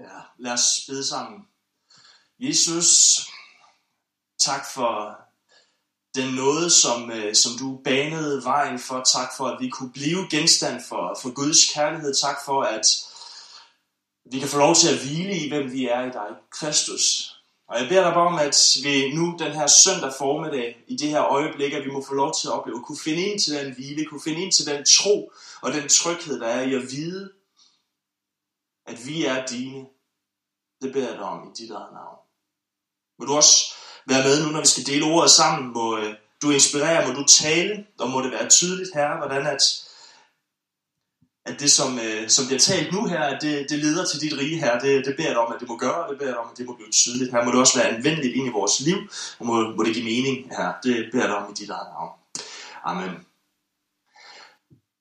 Ja, 0.00 0.18
lad 0.38 0.52
os 0.52 0.84
bede 0.88 1.06
sammen. 1.06 1.40
Jesus, 2.38 3.20
tak 4.38 4.66
for 4.74 5.16
den 6.14 6.34
noget, 6.34 6.72
som, 6.72 7.10
øh, 7.10 7.34
som 7.34 7.52
du 7.58 7.80
banede 7.84 8.44
vejen 8.44 8.78
for. 8.78 9.02
Tak 9.02 9.28
for, 9.36 9.46
at 9.46 9.60
vi 9.60 9.68
kunne 9.68 9.92
blive 9.92 10.30
genstand 10.30 10.82
for, 10.88 11.18
for 11.22 11.30
Guds 11.32 11.72
kærlighed. 11.74 12.14
Tak 12.14 12.36
for, 12.44 12.62
at 12.62 12.86
vi 14.32 14.38
kan 14.38 14.48
få 14.48 14.58
lov 14.58 14.74
til 14.74 14.88
at 14.88 15.00
hvile 15.00 15.36
i, 15.38 15.48
hvem 15.48 15.72
vi 15.72 15.86
er 15.88 16.02
i 16.02 16.10
dig, 16.10 16.28
Kristus. 16.50 17.34
Og 17.68 17.80
jeg 17.80 17.88
beder 17.88 18.04
dig 18.04 18.14
bare 18.14 18.26
om, 18.26 18.38
at 18.38 18.56
vi 18.82 19.14
nu 19.14 19.36
den 19.38 19.52
her 19.52 19.66
søndag 19.66 20.12
formiddag, 20.18 20.84
i 20.88 20.96
det 20.96 21.08
her 21.08 21.24
øjeblik, 21.24 21.72
at 21.72 21.84
vi 21.84 21.90
må 21.90 22.04
få 22.08 22.14
lov 22.14 22.34
til 22.40 22.48
at 22.48 22.52
opleve, 22.52 22.84
kunne 22.84 22.98
finde 23.04 23.22
ind 23.22 23.40
til 23.40 23.54
den 23.54 23.74
hvile, 23.74 24.04
kunne 24.06 24.22
finde 24.24 24.42
ind 24.42 24.52
til 24.52 24.66
den 24.66 24.84
tro 24.84 25.32
og 25.62 25.72
den 25.72 25.88
tryghed, 25.88 26.40
der 26.40 26.46
er 26.46 26.62
i 26.62 26.74
at 26.74 26.82
vide, 26.82 27.30
at 28.90 29.06
vi 29.06 29.24
er 29.24 29.46
dine. 29.46 29.86
Det 30.82 30.92
beder 30.92 31.08
jeg 31.08 31.18
dig 31.18 31.24
om 31.24 31.48
i 31.48 31.62
dit 31.62 31.70
eget 31.70 31.92
navn. 31.92 32.18
Må 33.18 33.26
du 33.26 33.34
også 33.34 33.74
være 34.06 34.24
med 34.24 34.44
nu, 34.44 34.52
når 34.52 34.60
vi 34.60 34.66
skal 34.66 34.86
dele 34.86 35.04
ordet 35.04 35.30
sammen. 35.30 35.72
Må 35.72 35.98
øh, 35.98 36.14
du 36.42 36.50
inspirere, 36.50 37.08
må 37.08 37.14
du 37.14 37.24
tale, 37.26 37.86
og 37.98 38.10
må 38.10 38.22
det 38.22 38.32
være 38.32 38.48
tydeligt 38.48 38.90
her, 38.94 39.16
hvordan 39.16 39.46
at, 39.46 39.62
at 41.46 41.60
det, 41.60 41.70
som, 41.70 41.98
øh, 41.98 42.28
som 42.28 42.46
bliver 42.46 42.58
talt 42.58 42.92
nu 42.92 43.06
her, 43.06 43.20
at 43.20 43.42
det, 43.42 43.70
det 43.70 43.78
leder 43.78 44.04
til 44.04 44.20
dit 44.20 44.38
rige 44.38 44.58
her. 44.58 44.78
Det, 44.78 45.06
det 45.06 45.16
beder 45.16 45.28
jeg 45.28 45.34
dig 45.34 45.44
om, 45.46 45.52
at 45.52 45.60
det 45.60 45.68
må 45.68 45.76
gøre, 45.76 46.04
og 46.04 46.10
det 46.10 46.18
beder 46.18 46.30
jeg 46.30 46.34
dig 46.34 46.44
om, 46.44 46.50
at 46.52 46.58
det 46.58 46.66
må 46.66 46.74
blive 46.74 46.90
tydeligt 46.90 47.30
her. 47.32 47.44
Må 47.44 47.50
det 47.50 47.60
også 47.60 47.78
være 47.78 47.88
anvendeligt 47.88 48.36
ind 48.36 48.46
i 48.46 48.50
vores 48.50 48.80
liv, 48.80 48.98
og 49.38 49.46
må, 49.46 49.54
må 49.76 49.82
det 49.82 49.94
give 49.94 50.04
mening 50.04 50.36
her. 50.56 50.72
Det 50.82 51.08
beder 51.12 51.24
jeg 51.24 51.28
dig 51.28 51.36
om 51.36 51.52
i 51.52 51.54
dit 51.54 51.70
eget 51.70 51.88
navn. 51.94 52.10
Amen. 52.84 53.29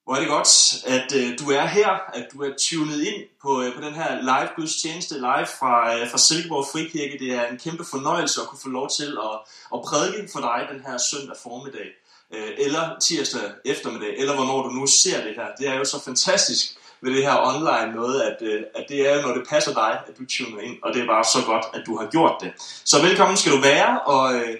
Hvor 0.10 0.16
er 0.16 0.20
det 0.20 0.30
godt, 0.30 0.54
at 0.86 1.16
øh, 1.16 1.40
du 1.40 1.52
er 1.52 1.66
her, 1.66 1.90
at 2.14 2.26
du 2.34 2.44
er 2.44 2.52
tunet 2.60 3.02
ind 3.04 3.24
på, 3.42 3.62
øh, 3.62 3.76
på 3.76 3.82
den 3.82 3.94
her 3.94 4.22
live 4.22 4.50
gudstjeneste 4.56 5.16
live 5.16 5.48
fra, 5.60 5.74
øh, 5.96 6.10
fra 6.12 6.18
Silkeborg 6.18 6.66
Frikirke. 6.72 7.20
Det 7.20 7.32
er 7.34 7.48
en 7.48 7.58
kæmpe 7.58 7.86
fornøjelse 7.94 8.42
at 8.42 8.48
kunne 8.48 8.60
få 8.64 8.70
lov 8.70 8.90
til 8.90 9.18
at, 9.28 9.36
at 9.74 9.80
prædike 9.88 10.30
for 10.34 10.40
dig 10.40 10.60
den 10.72 10.82
her 10.88 10.98
søndag 10.98 11.36
formiddag, 11.44 11.88
øh, 12.36 12.52
eller 12.58 13.00
tirsdag 13.02 13.42
eftermiddag, 13.66 14.14
eller 14.18 14.36
hvornår 14.36 14.64
du 14.64 14.70
nu 14.70 14.88
ser 14.88 15.24
det 15.26 15.34
her. 15.36 15.48
Det 15.60 15.68
er 15.68 15.76
jo 15.76 15.86
så 15.86 16.04
fantastisk 16.06 16.66
ved 17.02 17.14
det 17.16 17.24
her 17.24 17.38
online 17.52 17.96
noget, 17.96 18.22
at, 18.22 18.38
øh, 18.42 18.64
at 18.76 18.86
det 18.90 19.10
er 19.10 19.16
jo, 19.16 19.22
når 19.22 19.34
det 19.34 19.44
passer 19.50 19.74
dig, 19.74 19.92
at 20.08 20.14
du 20.20 20.24
tuner 20.26 20.62
ind, 20.62 20.78
og 20.84 20.94
det 20.94 21.02
er 21.02 21.08
bare 21.08 21.24
så 21.24 21.40
godt, 21.46 21.66
at 21.74 21.82
du 21.86 21.98
har 21.98 22.08
gjort 22.16 22.36
det. 22.42 22.52
Så 22.86 23.02
velkommen 23.02 23.38
skal 23.38 23.52
du 23.52 23.62
være, 23.62 24.00
og 24.02 24.36
øh, 24.36 24.56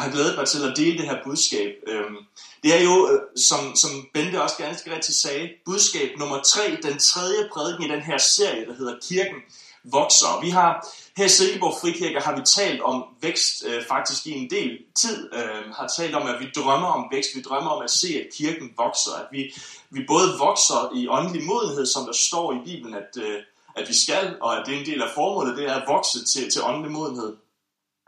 jeg 0.00 0.08
har 0.08 0.16
glædet 0.16 0.36
mig 0.36 0.46
til 0.46 0.68
at 0.68 0.76
dele 0.76 0.98
det 0.98 1.06
her 1.06 1.18
budskab. 1.24 1.72
Øhm, 1.86 2.16
det 2.62 2.78
er 2.78 2.82
jo, 2.82 3.08
øh, 3.10 3.20
som, 3.36 3.76
som 3.76 3.90
Bente 4.14 4.42
også 4.42 4.56
ganske 4.56 4.94
rigtigt 4.94 5.18
sagde, 5.18 5.50
budskab 5.64 6.18
nummer 6.18 6.42
tre, 6.42 6.78
den 6.82 6.98
tredje 6.98 7.48
prædiken 7.52 7.84
i 7.84 7.92
den 7.94 8.00
her 8.00 8.18
serie, 8.18 8.66
der 8.66 8.74
hedder 8.74 8.94
Kirken 9.08 9.40
vokser. 9.84 10.40
Vi 10.42 10.50
har 10.50 10.86
her 11.16 11.24
i 11.24 11.28
Silkeborg 11.28 11.74
Frikirke 11.80 12.20
har 12.20 12.36
vi 12.36 12.42
talt 12.44 12.80
om 12.80 13.04
vækst 13.20 13.64
øh, 13.66 13.84
faktisk 13.88 14.26
i 14.26 14.30
en 14.30 14.50
del 14.50 14.78
tid. 14.96 15.34
Øh, 15.34 15.72
har 15.78 15.88
talt 15.96 16.14
om, 16.14 16.26
at 16.26 16.40
vi 16.40 16.46
drømmer 16.56 16.88
om 16.88 17.08
vækst. 17.12 17.30
Vi 17.36 17.42
drømmer 17.42 17.70
om 17.70 17.82
at 17.82 17.90
se, 17.90 18.08
at 18.08 18.34
kirken 18.36 18.72
vokser. 18.76 19.12
At 19.12 19.26
vi, 19.32 19.54
vi 19.90 20.00
både 20.06 20.28
vokser 20.38 20.92
i 20.94 21.08
åndelig 21.08 21.42
modenhed, 21.44 21.86
som 21.86 22.06
der 22.06 22.12
står 22.12 22.52
i 22.52 22.58
Bibelen, 22.64 22.94
at, 22.94 23.22
øh, 23.24 23.38
at 23.76 23.88
vi 23.88 23.94
skal, 23.94 24.36
og 24.40 24.58
at 24.58 24.66
det 24.66 24.74
er 24.74 24.78
en 24.78 24.86
del 24.86 25.02
af 25.02 25.10
formålet, 25.14 25.56
det 25.56 25.66
er 25.66 25.74
at 25.74 25.88
vokse 25.88 26.24
til, 26.24 26.50
til 26.50 26.62
åndelig 26.62 26.92
modenhed 26.92 27.36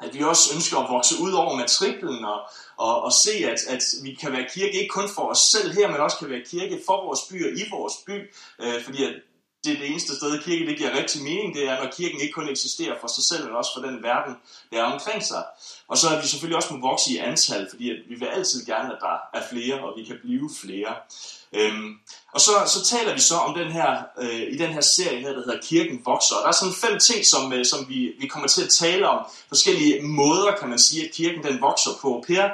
at 0.02 0.14
vi 0.14 0.22
også 0.22 0.54
ønsker 0.54 0.78
at 0.78 0.90
vokse 0.90 1.14
ud 1.20 1.32
over 1.32 1.56
matriklen 1.56 2.24
og, 2.24 2.40
og, 2.76 3.02
og 3.02 3.12
se, 3.12 3.32
at, 3.52 3.60
at 3.68 3.82
vi 4.02 4.14
kan 4.14 4.32
være 4.32 4.46
kirke 4.54 4.72
ikke 4.80 4.88
kun 4.88 5.08
for 5.08 5.22
os 5.22 5.38
selv 5.38 5.72
her, 5.72 5.88
men 5.88 5.96
også 5.96 6.16
kan 6.16 6.30
være 6.30 6.44
kirke 6.46 6.80
for 6.86 7.04
vores 7.06 7.20
by 7.30 7.52
og 7.52 7.58
i 7.58 7.64
vores 7.70 7.94
by, 8.06 8.16
øh, 8.62 8.84
fordi 8.84 9.04
at 9.04 9.14
det 9.64 9.72
er 9.72 9.76
det 9.76 9.90
eneste 9.90 10.16
sted, 10.16 10.42
kirke 10.42 10.66
det 10.66 10.78
giver 10.78 10.98
rigtig 10.98 11.22
mening, 11.22 11.54
det 11.54 11.68
er, 11.68 11.82
når 11.82 11.90
kirken 11.90 12.20
ikke 12.20 12.32
kun 12.32 12.48
eksisterer 12.48 12.94
for 13.00 13.08
sig 13.08 13.24
selv, 13.24 13.44
men 13.44 13.56
også 13.56 13.70
for 13.76 13.86
den 13.86 14.02
verden, 14.02 14.34
der 14.72 14.80
er 14.80 14.84
omkring 14.84 15.22
sig. 15.24 15.44
Og 15.88 15.98
så 15.98 16.08
er 16.08 16.20
vi 16.20 16.26
selvfølgelig 16.28 16.56
også 16.56 16.74
må 16.74 16.88
vokse 16.88 17.12
i 17.12 17.16
antal, 17.16 17.66
fordi 17.70 17.90
at 17.90 17.96
vi 18.08 18.14
vil 18.14 18.26
altid 18.26 18.66
gerne, 18.66 18.92
at 18.94 18.98
der 19.00 19.38
er 19.38 19.42
flere, 19.50 19.80
og 19.80 19.92
vi 19.98 20.04
kan 20.04 20.16
blive 20.22 20.50
flere. 20.60 20.94
Øhm, 21.52 21.98
og 22.32 22.40
så, 22.40 22.52
så 22.66 22.84
taler 22.84 23.14
vi 23.14 23.20
så 23.20 23.34
om 23.36 23.54
den 23.54 23.72
her, 23.72 24.02
øh, 24.18 24.42
i 24.52 24.56
den 24.56 24.72
her 24.72 24.80
serie 24.80 25.20
her, 25.20 25.32
der 25.32 25.44
hedder 25.44 25.60
Kirken 25.62 26.02
vokser. 26.04 26.34
Og 26.36 26.42
der 26.42 26.48
er 26.48 26.52
sådan 26.52 26.74
fem 26.74 26.98
ting, 26.98 27.26
som, 27.26 27.52
øh, 27.52 27.64
som 27.64 27.88
vi, 27.88 28.12
vi 28.20 28.26
kommer 28.26 28.48
til 28.48 28.62
at 28.62 28.70
tale 28.70 29.08
om. 29.08 29.26
Forskellige 29.48 30.02
måder, 30.02 30.56
kan 30.60 30.68
man 30.68 30.78
sige, 30.78 31.04
at 31.04 31.14
kirken 31.14 31.42
den 31.42 31.60
vokser 31.60 31.90
på. 32.02 32.24
Per 32.26 32.48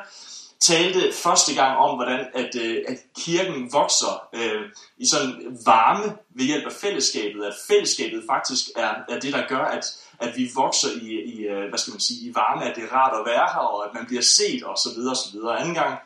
talte 0.60 1.12
første 1.12 1.54
gang 1.54 1.78
om, 1.78 1.96
hvordan 1.96 2.26
at, 2.34 2.54
øh, 2.60 2.84
at 2.88 2.96
kirken 3.16 3.72
vokser 3.72 4.28
øh, 4.32 4.62
i 4.98 5.06
sådan 5.06 5.58
varme 5.66 6.16
ved 6.30 6.44
hjælp 6.44 6.66
af 6.66 6.72
fællesskabet. 6.72 7.44
At 7.44 7.54
fællesskabet 7.68 8.24
faktisk 8.30 8.64
er, 8.76 8.94
er 9.08 9.20
det, 9.20 9.32
der 9.32 9.48
gør, 9.48 9.64
at, 9.64 9.84
at 10.18 10.36
vi 10.36 10.50
vokser 10.54 10.88
i, 11.02 11.06
i, 11.06 11.40
øh, 11.40 11.68
hvad 11.68 11.78
skal 11.78 11.90
man 11.90 12.00
sige, 12.00 12.30
i 12.30 12.34
varme, 12.34 12.64
at 12.64 12.76
det 12.76 12.84
er 12.84 12.92
rart 12.92 13.20
at 13.20 13.26
være 13.26 13.48
her, 13.54 13.60
og 13.60 13.84
at 13.84 13.94
man 13.94 14.06
bliver 14.06 14.22
set 14.22 14.62
osv. 14.66 14.98
videre. 15.32 15.60
Anden 15.60 15.74
gang 15.74 15.98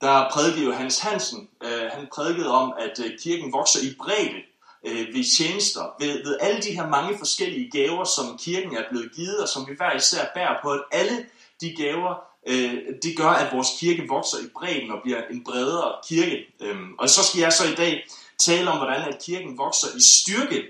der 0.00 0.30
prædikede 0.30 0.74
Hans 0.74 0.98
Hansen, 0.98 1.48
øh, 1.64 1.90
han 1.92 2.08
prædikede 2.14 2.50
om, 2.50 2.74
at 2.78 2.98
øh, 3.04 3.18
kirken 3.18 3.52
vokser 3.52 3.80
i 3.82 3.94
bredde 3.98 4.42
øh, 4.86 5.14
ved 5.14 5.36
tjenester, 5.36 5.94
ved, 6.00 6.24
ved 6.24 6.38
alle 6.40 6.62
de 6.62 6.70
her 6.70 6.88
mange 6.88 7.18
forskellige 7.18 7.70
gaver, 7.70 8.04
som 8.04 8.38
kirken 8.38 8.76
er 8.76 8.82
blevet 8.90 9.12
givet, 9.16 9.38
og 9.42 9.48
som 9.48 9.66
vi 9.68 9.74
hver 9.76 9.96
især 9.96 10.30
bærer 10.34 10.56
på, 10.62 10.70
at 10.70 10.82
alle 10.92 11.26
de 11.60 11.74
gaver, 11.76 12.25
øh, 12.46 12.74
det 13.02 13.16
gør, 13.16 13.28
at 13.28 13.52
vores 13.54 13.68
kirke 13.80 14.08
vokser 14.08 14.38
i 14.38 14.48
bredden 14.58 14.90
og 14.90 14.98
bliver 15.04 15.22
en 15.30 15.44
bredere 15.44 15.94
kirke. 16.08 16.38
Øhm, 16.60 16.94
og 16.98 17.10
så 17.10 17.24
skal 17.24 17.40
jeg 17.40 17.52
så 17.52 17.64
i 17.72 17.74
dag 17.74 18.06
tale 18.38 18.70
om, 18.70 18.76
hvordan 18.76 19.08
at 19.08 19.22
kirken 19.22 19.58
vokser 19.58 19.88
i 19.96 20.00
styrke 20.00 20.62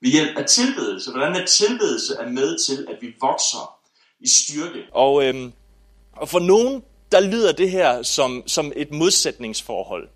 ved 0.00 0.10
hjælp 0.10 0.36
af 0.36 0.46
tilbedelse. 0.46 1.10
Hvordan 1.10 1.36
at 1.36 1.48
tilbedelse 1.48 2.14
er 2.14 2.28
med 2.28 2.66
til, 2.66 2.86
at 2.90 2.96
vi 3.00 3.14
vokser 3.20 3.78
i 4.20 4.28
styrke. 4.28 4.82
Og, 4.92 5.24
øhm, 5.24 5.52
og 6.12 6.28
for 6.28 6.38
nogen 6.38 6.82
der 7.12 7.20
lyder 7.20 7.52
det 7.52 7.70
her 7.70 8.02
som, 8.02 8.42
som 8.46 8.72
et 8.76 8.90
modsætningsforhold. 8.90 10.08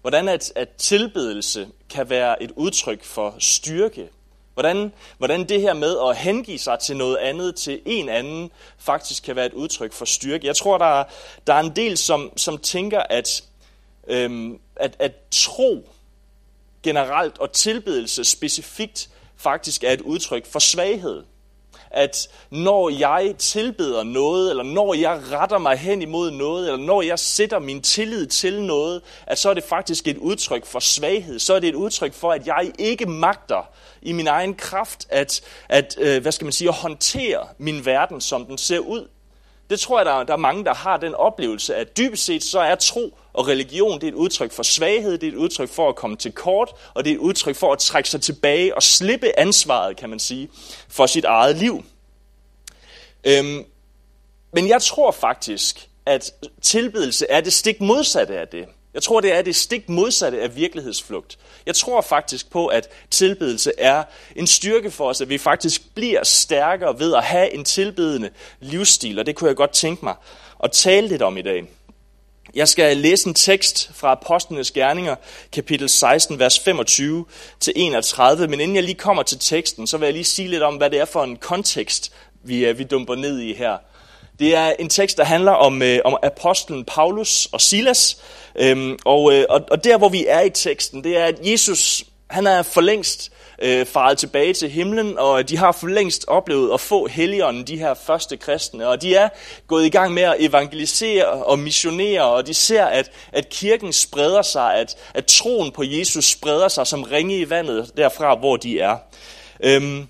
Hvordan 0.00 0.28
at, 0.28 0.52
at 0.56 0.68
tilbedelse 0.68 1.68
kan 1.90 2.10
være 2.10 2.42
et 2.42 2.52
udtryk 2.56 3.04
for 3.04 3.34
styrke. 3.38 4.08
Hvordan, 4.54 4.92
hvordan 5.18 5.48
det 5.48 5.60
her 5.60 5.74
med 5.74 5.96
at 6.08 6.16
hengive 6.16 6.58
sig 6.58 6.78
til 6.78 6.96
noget 6.96 7.16
andet, 7.16 7.56
til 7.56 7.80
en 7.86 8.08
anden, 8.08 8.50
faktisk 8.78 9.22
kan 9.22 9.36
være 9.36 9.46
et 9.46 9.52
udtryk 9.52 9.92
for 9.92 10.04
styrke. 10.04 10.46
Jeg 10.46 10.56
tror, 10.56 10.78
der 10.78 11.00
er, 11.00 11.04
der 11.46 11.54
er 11.54 11.60
en 11.60 11.76
del, 11.76 11.96
som, 11.96 12.32
som 12.36 12.58
tænker, 12.58 13.00
at, 13.10 13.44
øhm, 14.08 14.58
at, 14.76 14.96
at 14.98 15.12
tro 15.30 15.88
generelt 16.82 17.38
og 17.38 17.52
tilbedelse 17.52 18.24
specifikt 18.24 19.10
faktisk 19.36 19.84
er 19.84 19.90
et 19.90 20.00
udtryk 20.00 20.46
for 20.46 20.58
svaghed 20.58 21.22
at 21.92 22.28
når 22.50 22.88
jeg 22.88 23.34
tilbeder 23.38 24.02
noget, 24.02 24.50
eller 24.50 24.62
når 24.62 24.94
jeg 24.94 25.20
retter 25.30 25.58
mig 25.58 25.76
hen 25.76 26.02
imod 26.02 26.30
noget, 26.30 26.66
eller 26.66 26.86
når 26.86 27.02
jeg 27.02 27.18
sætter 27.18 27.58
min 27.58 27.82
tillid 27.82 28.26
til 28.26 28.62
noget, 28.62 29.02
at 29.26 29.38
så 29.38 29.50
er 29.50 29.54
det 29.54 29.64
faktisk 29.64 30.08
et 30.08 30.16
udtryk 30.16 30.66
for 30.66 30.78
svaghed. 30.78 31.38
Så 31.38 31.54
er 31.54 31.60
det 31.60 31.68
et 31.68 31.74
udtryk 31.74 32.14
for, 32.14 32.32
at 32.32 32.46
jeg 32.46 32.72
ikke 32.78 33.06
magter 33.06 33.68
i 34.02 34.12
min 34.12 34.26
egen 34.26 34.54
kraft 34.54 35.06
at, 35.10 35.40
at 35.68 35.96
øh, 36.00 36.22
hvad 36.22 36.32
skal 36.32 36.44
man 36.44 36.52
sige, 36.52 36.68
at 36.68 36.74
håndtere 36.74 37.46
min 37.58 37.86
verden, 37.86 38.20
som 38.20 38.46
den 38.46 38.58
ser 38.58 38.78
ud. 38.78 39.08
Det 39.70 39.80
tror 39.80 39.98
jeg, 39.98 40.06
der, 40.06 40.12
er, 40.12 40.24
der 40.24 40.32
er 40.32 40.36
mange, 40.36 40.64
der 40.64 40.74
har 40.74 40.96
den 40.96 41.14
oplevelse, 41.14 41.76
at 41.76 41.96
dybest 41.96 42.24
set 42.24 42.44
så 42.44 42.60
er 42.60 42.74
tro 42.74 43.18
og 43.32 43.48
religion, 43.48 44.00
det 44.00 44.06
er 44.06 44.08
et 44.08 44.14
udtryk 44.14 44.52
for 44.52 44.62
svaghed, 44.62 45.18
det 45.18 45.26
er 45.28 45.32
et 45.32 45.36
udtryk 45.36 45.68
for 45.68 45.88
at 45.88 45.96
komme 45.96 46.16
til 46.16 46.32
kort, 46.32 46.70
og 46.94 47.04
det 47.04 47.10
er 47.10 47.14
et 47.14 47.20
udtryk 47.20 47.56
for 47.56 47.72
at 47.72 47.78
trække 47.78 48.08
sig 48.08 48.20
tilbage 48.22 48.74
og 48.74 48.82
slippe 48.82 49.38
ansvaret, 49.38 49.96
kan 49.96 50.10
man 50.10 50.18
sige, 50.18 50.48
for 50.88 51.06
sit 51.06 51.24
eget 51.24 51.56
liv. 51.56 51.84
Øhm, 53.24 53.64
men 54.52 54.68
jeg 54.68 54.82
tror 54.82 55.10
faktisk, 55.10 55.88
at 56.06 56.32
tilbedelse 56.62 57.26
er 57.30 57.40
det 57.40 57.52
stik 57.52 57.80
modsatte 57.80 58.38
af 58.38 58.48
det. 58.48 58.66
Jeg 58.94 59.02
tror, 59.02 59.20
det 59.20 59.32
er 59.32 59.42
det 59.42 59.56
stik 59.56 59.88
modsatte 59.88 60.40
af 60.40 60.56
virkelighedsflugt. 60.56 61.38
Jeg 61.66 61.74
tror 61.74 62.00
faktisk 62.00 62.50
på, 62.50 62.66
at 62.66 62.88
tilbedelse 63.10 63.72
er 63.78 64.04
en 64.36 64.46
styrke 64.46 64.90
for 64.90 65.08
os, 65.08 65.20
at 65.20 65.28
vi 65.28 65.38
faktisk 65.38 65.94
bliver 65.94 66.24
stærkere 66.24 66.98
ved 66.98 67.14
at 67.14 67.24
have 67.24 67.54
en 67.54 67.64
tilbedende 67.64 68.30
livsstil, 68.60 69.18
og 69.18 69.26
det 69.26 69.36
kunne 69.36 69.48
jeg 69.48 69.56
godt 69.56 69.72
tænke 69.72 70.04
mig 70.04 70.14
at 70.64 70.72
tale 70.72 71.08
lidt 71.08 71.22
om 71.22 71.36
i 71.36 71.42
dag. 71.42 71.64
Jeg 72.54 72.68
skal 72.68 72.96
læse 72.96 73.28
en 73.28 73.34
tekst 73.34 73.90
fra 73.94 74.12
Apostlenes 74.12 74.70
Gerninger, 74.70 75.14
kapitel 75.52 75.88
16, 75.88 76.38
vers 76.38 76.58
25 76.58 77.24
til 77.60 77.72
31, 77.76 78.48
men 78.48 78.60
inden 78.60 78.76
jeg 78.76 78.84
lige 78.84 78.94
kommer 78.94 79.22
til 79.22 79.38
teksten, 79.38 79.86
så 79.86 79.98
vil 79.98 80.06
jeg 80.06 80.12
lige 80.12 80.24
sige 80.24 80.48
lidt 80.48 80.62
om, 80.62 80.76
hvad 80.76 80.90
det 80.90 81.00
er 81.00 81.04
for 81.04 81.24
en 81.24 81.36
kontekst, 81.36 82.12
vi, 82.44 82.64
øh, 82.64 82.78
vi 82.78 82.84
dumper 82.84 83.14
ned 83.14 83.38
i 83.38 83.54
her. 83.54 83.76
Det 84.38 84.54
er 84.54 84.72
en 84.78 84.88
tekst, 84.88 85.16
der 85.16 85.24
handler 85.24 85.52
om, 85.52 85.82
øh, 85.82 85.98
om 86.04 86.16
apostlen 86.22 86.84
Paulus 86.84 87.48
og 87.52 87.60
Silas. 87.60 88.16
Øhm, 88.56 88.98
og, 89.04 89.34
øh, 89.34 89.44
og, 89.48 89.60
og 89.70 89.84
der, 89.84 89.98
hvor 89.98 90.08
vi 90.08 90.26
er 90.28 90.40
i 90.40 90.50
teksten, 90.50 91.04
det 91.04 91.16
er, 91.16 91.24
at 91.24 91.38
Jesus 91.42 92.04
han 92.32 92.46
er 92.46 92.62
for 92.62 92.80
længst 92.80 93.31
øh, 93.62 93.86
faret 93.86 94.18
tilbage 94.18 94.52
til 94.52 94.70
himlen, 94.70 95.18
og 95.18 95.48
de 95.48 95.56
har 95.56 95.72
for 95.72 95.86
længst 95.86 96.24
oplevet 96.28 96.74
at 96.74 96.80
få 96.80 97.06
helligånden, 97.06 97.66
de 97.66 97.78
her 97.78 97.94
første 97.94 98.36
kristne. 98.36 98.88
Og 98.88 99.02
de 99.02 99.14
er 99.14 99.28
gået 99.66 99.84
i 99.86 99.88
gang 99.88 100.14
med 100.14 100.22
at 100.22 100.36
evangelisere 100.38 101.26
og 101.26 101.58
missionere, 101.58 102.22
og 102.22 102.46
de 102.46 102.54
ser, 102.54 102.84
at, 102.84 103.10
at 103.32 103.48
kirken 103.48 103.92
spreder 103.92 104.42
sig, 104.42 104.74
at, 104.74 104.96
at 105.14 105.26
troen 105.26 105.70
på 105.72 105.82
Jesus 105.82 106.24
spreder 106.24 106.68
sig 106.68 106.86
som 106.86 107.02
ringe 107.02 107.38
i 107.38 107.50
vandet 107.50 107.90
derfra, 107.96 108.34
hvor 108.34 108.56
de 108.56 108.80
er. 108.80 108.96
Øhm, 109.60 110.06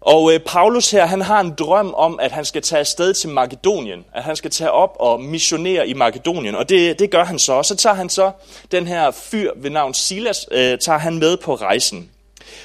Og 0.00 0.32
øh, 0.32 0.40
Paulus 0.40 0.90
her, 0.90 1.06
han 1.06 1.20
har 1.20 1.40
en 1.40 1.54
drøm 1.58 1.94
om, 1.94 2.18
at 2.22 2.32
han 2.32 2.44
skal 2.44 2.62
tage 2.62 2.80
afsted 2.80 3.14
til 3.14 3.30
Makedonien. 3.30 4.04
At 4.14 4.22
han 4.22 4.36
skal 4.36 4.50
tage 4.50 4.70
op 4.70 4.96
og 5.00 5.20
missionere 5.20 5.88
i 5.88 5.94
Makedonien. 5.94 6.54
Og 6.54 6.68
det, 6.68 6.98
det 6.98 7.10
gør 7.10 7.24
han 7.24 7.38
så. 7.38 7.52
Og 7.52 7.64
så 7.64 7.76
tager 7.76 7.94
han 7.94 8.08
så 8.08 8.30
den 8.72 8.86
her 8.86 9.10
fyr 9.10 9.52
ved 9.56 9.70
navn 9.70 9.94
Silas, 9.94 10.46
øh, 10.50 10.78
tager 10.78 10.98
han 10.98 11.18
med 11.18 11.36
på 11.36 11.54
rejsen. 11.54 12.10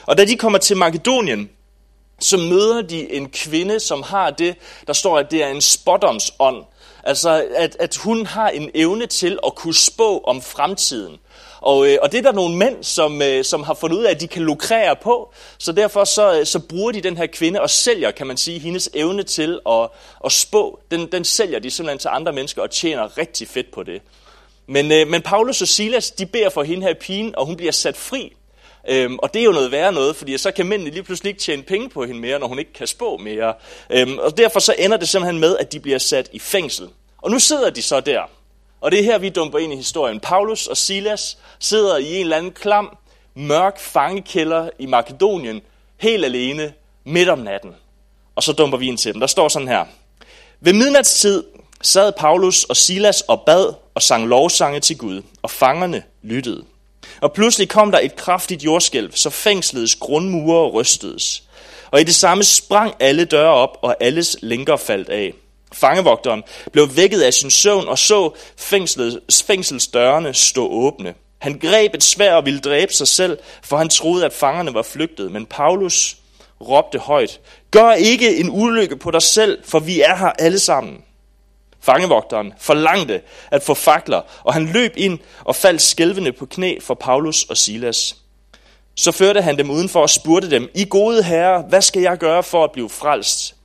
Og 0.05 0.17
da 0.17 0.25
de 0.25 0.37
kommer 0.37 0.59
til 0.59 0.77
Makedonien, 0.77 1.49
så 2.19 2.37
møder 2.37 2.81
de 2.81 3.13
en 3.13 3.29
kvinde, 3.29 3.79
som 3.79 4.03
har 4.03 4.29
det, 4.29 4.55
der 4.87 4.93
står, 4.93 5.19
at 5.19 5.31
det 5.31 5.43
er 5.43 5.47
en 5.47 5.61
spådomsånd. 5.61 6.63
Altså, 7.03 7.45
at, 7.55 7.77
at 7.79 7.95
hun 7.95 8.25
har 8.25 8.49
en 8.49 8.69
evne 8.75 9.05
til 9.05 9.39
at 9.45 9.55
kunne 9.55 9.75
spå 9.75 10.19
om 10.19 10.41
fremtiden. 10.41 11.17
Og, 11.61 11.87
øh, 11.87 11.97
og 12.01 12.11
det 12.11 12.17
er 12.17 12.21
der 12.21 12.31
nogle 12.31 12.57
mænd, 12.57 12.83
som, 12.83 13.21
øh, 13.21 13.43
som 13.43 13.63
har 13.63 13.73
fundet 13.73 13.97
ud 13.97 14.03
af, 14.03 14.11
at 14.11 14.21
de 14.21 14.27
kan 14.27 14.41
lukrere 14.41 14.95
på. 14.95 15.33
Så 15.57 15.71
derfor 15.71 16.03
så, 16.03 16.39
øh, 16.39 16.45
så 16.45 16.59
bruger 16.59 16.91
de 16.91 17.01
den 17.01 17.17
her 17.17 17.25
kvinde 17.25 17.61
og 17.61 17.69
sælger, 17.69 18.11
kan 18.11 18.27
man 18.27 18.37
sige, 18.37 18.59
hendes 18.59 18.89
evne 18.93 19.23
til 19.23 19.59
at, 19.69 19.89
at 20.25 20.31
spå. 20.31 20.79
Den, 20.91 21.11
den 21.11 21.25
sælger 21.25 21.59
de 21.59 21.71
simpelthen 21.71 21.99
til 21.99 22.09
andre 22.13 22.33
mennesker 22.33 22.61
og 22.61 22.71
tjener 22.71 23.17
rigtig 23.17 23.47
fedt 23.47 23.71
på 23.73 23.83
det. 23.83 24.01
Men, 24.67 24.91
øh, 24.91 25.07
men 25.07 25.21
Paulus 25.21 25.61
og 25.61 25.67
Silas, 25.67 26.11
de 26.11 26.25
beder 26.25 26.49
for 26.49 26.63
hende 26.63 26.83
her 26.83 26.93
pigen, 26.93 27.35
og 27.35 27.45
hun 27.45 27.55
bliver 27.55 27.71
sat 27.71 27.97
fri. 27.97 28.33
Øhm, 28.89 29.19
og 29.19 29.33
det 29.33 29.39
er 29.39 29.43
jo 29.43 29.51
noget 29.51 29.71
værre 29.71 29.91
noget, 29.91 30.15
fordi 30.15 30.37
så 30.37 30.51
kan 30.51 30.65
mændene 30.65 30.91
lige 30.91 31.03
pludselig 31.03 31.29
ikke 31.29 31.41
tjene 31.41 31.63
penge 31.63 31.89
på 31.89 32.05
hende 32.05 32.19
mere, 32.19 32.39
når 32.39 32.47
hun 32.47 32.59
ikke 32.59 32.73
kan 32.73 32.87
spå 32.87 33.17
mere. 33.17 33.53
Øhm, 33.89 34.17
og 34.17 34.37
derfor 34.37 34.59
så 34.59 34.75
ender 34.79 34.97
det 34.97 35.09
simpelthen 35.09 35.39
med, 35.39 35.57
at 35.57 35.71
de 35.71 35.79
bliver 35.79 35.97
sat 35.97 36.29
i 36.33 36.39
fængsel. 36.39 36.89
Og 37.17 37.31
nu 37.31 37.39
sidder 37.39 37.69
de 37.69 37.81
så 37.81 37.99
der. 37.99 38.21
Og 38.81 38.91
det 38.91 38.99
er 38.99 39.03
her, 39.03 39.17
vi 39.17 39.29
dumper 39.29 39.59
ind 39.59 39.73
i 39.73 39.75
historien. 39.75 40.19
Paulus 40.19 40.67
og 40.67 40.77
Silas 40.77 41.37
sidder 41.59 41.97
i 41.97 42.15
en 42.15 42.21
eller 42.21 42.37
anden 42.37 42.51
klam, 42.51 42.97
mørk 43.35 43.79
fangekælder 43.79 44.69
i 44.79 44.85
Makedonien, 44.85 45.61
helt 45.97 46.25
alene, 46.25 46.73
midt 47.03 47.29
om 47.29 47.39
natten. 47.39 47.75
Og 48.35 48.43
så 48.43 48.53
dumper 48.53 48.77
vi 48.77 48.87
ind 48.87 48.97
til 48.97 49.13
dem. 49.13 49.19
Der 49.19 49.27
står 49.27 49.47
sådan 49.47 49.67
her. 49.67 49.85
Ved 50.59 50.73
midnatstid 50.73 51.43
sad 51.81 52.11
Paulus 52.11 52.63
og 52.63 52.77
Silas 52.77 53.21
og 53.21 53.41
bad 53.45 53.73
og 53.95 54.01
sang 54.01 54.27
lovsange 54.27 54.79
til 54.79 54.97
Gud, 54.97 55.21
og 55.41 55.51
fangerne 55.51 56.03
lyttede. 56.21 56.63
Og 57.23 57.33
pludselig 57.33 57.69
kom 57.69 57.91
der 57.91 57.99
et 57.99 58.15
kraftigt 58.15 58.63
jordskælv, 58.63 59.11
så 59.15 59.29
fængslets 59.29 59.95
grundmure 59.95 60.69
rystedes. 60.69 61.43
Og 61.91 62.01
i 62.01 62.03
det 62.03 62.15
samme 62.15 62.43
sprang 62.43 62.93
alle 62.99 63.25
døre 63.25 63.53
op, 63.53 63.77
og 63.81 63.95
alles 63.99 64.37
lænker 64.41 64.77
faldt 64.77 65.09
af. 65.09 65.33
Fangevogteren 65.73 66.43
blev 66.71 66.95
vækket 66.95 67.21
af 67.21 67.33
sin 67.33 67.49
søvn 67.49 67.87
og 67.87 67.99
så 67.99 68.31
fængselsdørene 69.47 70.33
stå 70.33 70.67
åbne. 70.67 71.13
Han 71.39 71.59
greb 71.59 71.95
et 71.95 72.03
svær 72.03 72.33
og 72.33 72.45
ville 72.45 72.59
dræbe 72.59 72.93
sig 72.93 73.07
selv, 73.07 73.37
for 73.63 73.77
han 73.77 73.89
troede, 73.89 74.25
at 74.25 74.33
fangerne 74.33 74.73
var 74.73 74.83
flygtet. 74.83 75.31
Men 75.31 75.45
Paulus 75.45 76.17
råbte 76.61 76.99
højt, 76.99 77.39
Gør 77.71 77.91
ikke 77.91 78.37
en 78.37 78.49
ulykke 78.49 78.97
på 78.97 79.11
dig 79.11 79.21
selv, 79.21 79.63
for 79.65 79.79
vi 79.79 80.01
er 80.01 80.15
her 80.15 80.31
alle 80.39 80.59
sammen. 80.59 80.97
Fangevogteren 81.83 82.53
forlangte 82.57 83.21
at 83.51 83.63
få 83.63 83.73
fakler, 83.73 84.21
og 84.43 84.53
han 84.53 84.65
løb 84.65 84.93
ind 84.95 85.19
og 85.43 85.55
faldt 85.55 85.81
skælvende 85.81 86.31
på 86.31 86.45
knæ 86.45 86.77
for 86.81 86.93
Paulus 86.93 87.43
og 87.43 87.57
Silas. 87.57 88.15
Så 88.95 89.11
førte 89.11 89.41
han 89.41 89.57
dem 89.57 89.69
udenfor 89.69 90.01
og 90.01 90.09
spurgte 90.09 90.49
dem, 90.49 90.69
I 90.75 90.85
gode 90.89 91.23
herre, 91.23 91.61
hvad 91.61 91.81
skal 91.81 92.01
jeg 92.01 92.17
gøre 92.17 92.43
for 92.43 92.63
at 92.63 92.71
blive 92.71 92.89
frelst? 92.89 93.55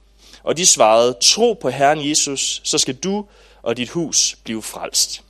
Og 0.43 0.57
de 0.57 0.67
svarede, 0.67 1.17
tro 1.21 1.53
på 1.53 1.71
Herren 1.71 2.09
Jesus, 2.09 2.61
så 2.65 2.79
skal 2.79 2.95
du 2.95 3.27
og 3.63 3.77
dit 3.77 3.89
hus 3.89 4.37
blive 4.45 4.63
frelst. 4.63 5.23